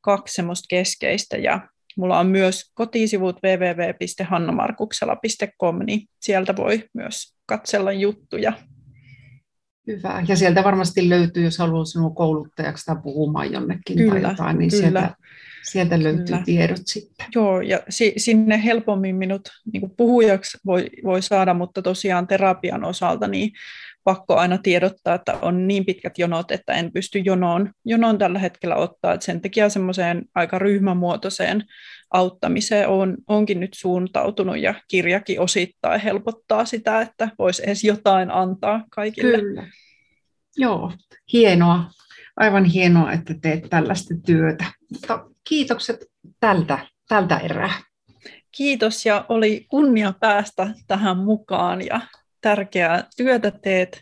kaksi 0.01 0.35
semmoista 0.35 0.65
keskeistä 0.69 1.37
ja 1.37 1.61
Mulla 1.97 2.19
on 2.19 2.27
myös 2.27 2.71
kotisivut 2.73 3.39
www.hannamarkuksela.com, 3.43 5.79
niin 5.85 6.07
sieltä 6.21 6.55
voi 6.55 6.83
myös 6.93 7.35
katsella 7.45 7.91
juttuja. 7.91 8.53
Hyvä. 9.87 10.23
Ja 10.27 10.35
sieltä 10.35 10.63
varmasti 10.63 11.09
löytyy, 11.09 11.43
jos 11.43 11.57
haluaa 11.57 11.85
sinua 11.85 12.09
kouluttajaksi 12.09 12.85
tai 12.85 12.95
puhumaan 13.03 13.51
jonnekin 13.51 13.97
kyllä, 13.97 14.21
tai 14.21 14.31
jotain, 14.31 14.57
niin 14.57 14.71
kyllä. 14.71 14.81
sieltä, 14.81 15.15
sieltä 15.63 16.03
löytyy 16.03 16.25
kyllä. 16.25 16.41
tiedot 16.45 16.81
sitten. 16.85 17.25
Joo, 17.35 17.61
ja 17.61 17.79
si- 17.89 18.13
sinne 18.17 18.63
helpommin 18.63 19.15
minut 19.15 19.41
niin 19.73 19.91
puhujaksi 19.97 20.57
voi, 20.65 20.89
voi 21.03 21.21
saada, 21.21 21.53
mutta 21.53 21.81
tosiaan 21.81 22.27
terapian 22.27 22.83
osalta 22.83 23.27
niin 23.27 23.51
pakko 24.03 24.35
aina 24.35 24.57
tiedottaa, 24.57 25.15
että 25.15 25.37
on 25.41 25.67
niin 25.67 25.85
pitkät 25.85 26.17
jonot, 26.17 26.51
että 26.51 26.73
en 26.73 26.91
pysty 26.91 27.19
jonoon, 27.19 27.71
jonoon 27.85 28.17
tällä 28.17 28.39
hetkellä 28.39 28.75
ottaa. 28.75 29.13
Että 29.13 29.25
sen 29.25 29.41
takia 29.41 29.69
semmoiseen 29.69 30.25
aika 30.35 30.59
ryhmämuotoiseen 30.59 31.63
auttamiseen 32.11 32.87
on, 32.87 33.17
onkin 33.27 33.59
nyt 33.59 33.73
suuntautunut 33.73 34.57
ja 34.57 34.73
kirjakin 34.87 35.39
osittain 35.39 36.01
helpottaa 36.01 36.65
sitä, 36.65 37.01
että 37.01 37.29
voisi 37.39 37.63
edes 37.65 37.83
jotain 37.83 38.31
antaa 38.31 38.83
kaikille. 38.89 39.37
Kyllä. 39.37 39.67
Joo, 40.57 40.91
hienoa. 41.33 41.91
Aivan 42.37 42.65
hienoa, 42.65 43.11
että 43.11 43.33
teet 43.41 43.67
tällaista 43.69 44.13
työtä. 44.25 44.65
Mutta 44.91 45.25
kiitokset 45.49 46.05
tältä, 46.39 46.79
tältä 47.07 47.37
erää. 47.37 47.73
Kiitos 48.51 49.05
ja 49.05 49.25
oli 49.29 49.65
kunnia 49.69 50.13
päästä 50.19 50.67
tähän 50.87 51.17
mukaan 51.17 51.85
ja 51.85 52.01
tärkeää 52.41 53.07
työtä 53.17 53.51
teet 53.51 54.01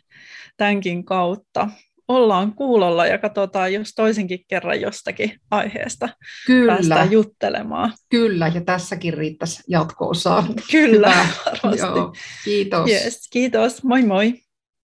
tämänkin 0.57 1.05
kautta. 1.05 1.69
Ollaan 2.07 2.53
kuulolla 2.53 3.05
ja 3.05 3.17
katsotaan, 3.17 3.73
jos 3.73 3.93
toisenkin 3.95 4.39
kerran 4.47 4.81
jostakin 4.81 5.31
aiheesta 5.51 6.09
Kyllä. 6.45 6.73
päästään 6.73 7.11
juttelemaan. 7.11 7.93
Kyllä, 8.09 8.47
ja 8.47 8.61
tässäkin 8.61 9.13
riittäisi 9.13 9.63
jatko-osaa. 9.67 10.47
Kyllä, 10.71 11.27
varmasti. 11.45 11.79
Joo, 11.79 12.13
kiitos. 12.45 12.89
Yes, 12.89 13.27
kiitos, 13.31 13.83
moi 13.83 14.03
moi. 14.03 14.33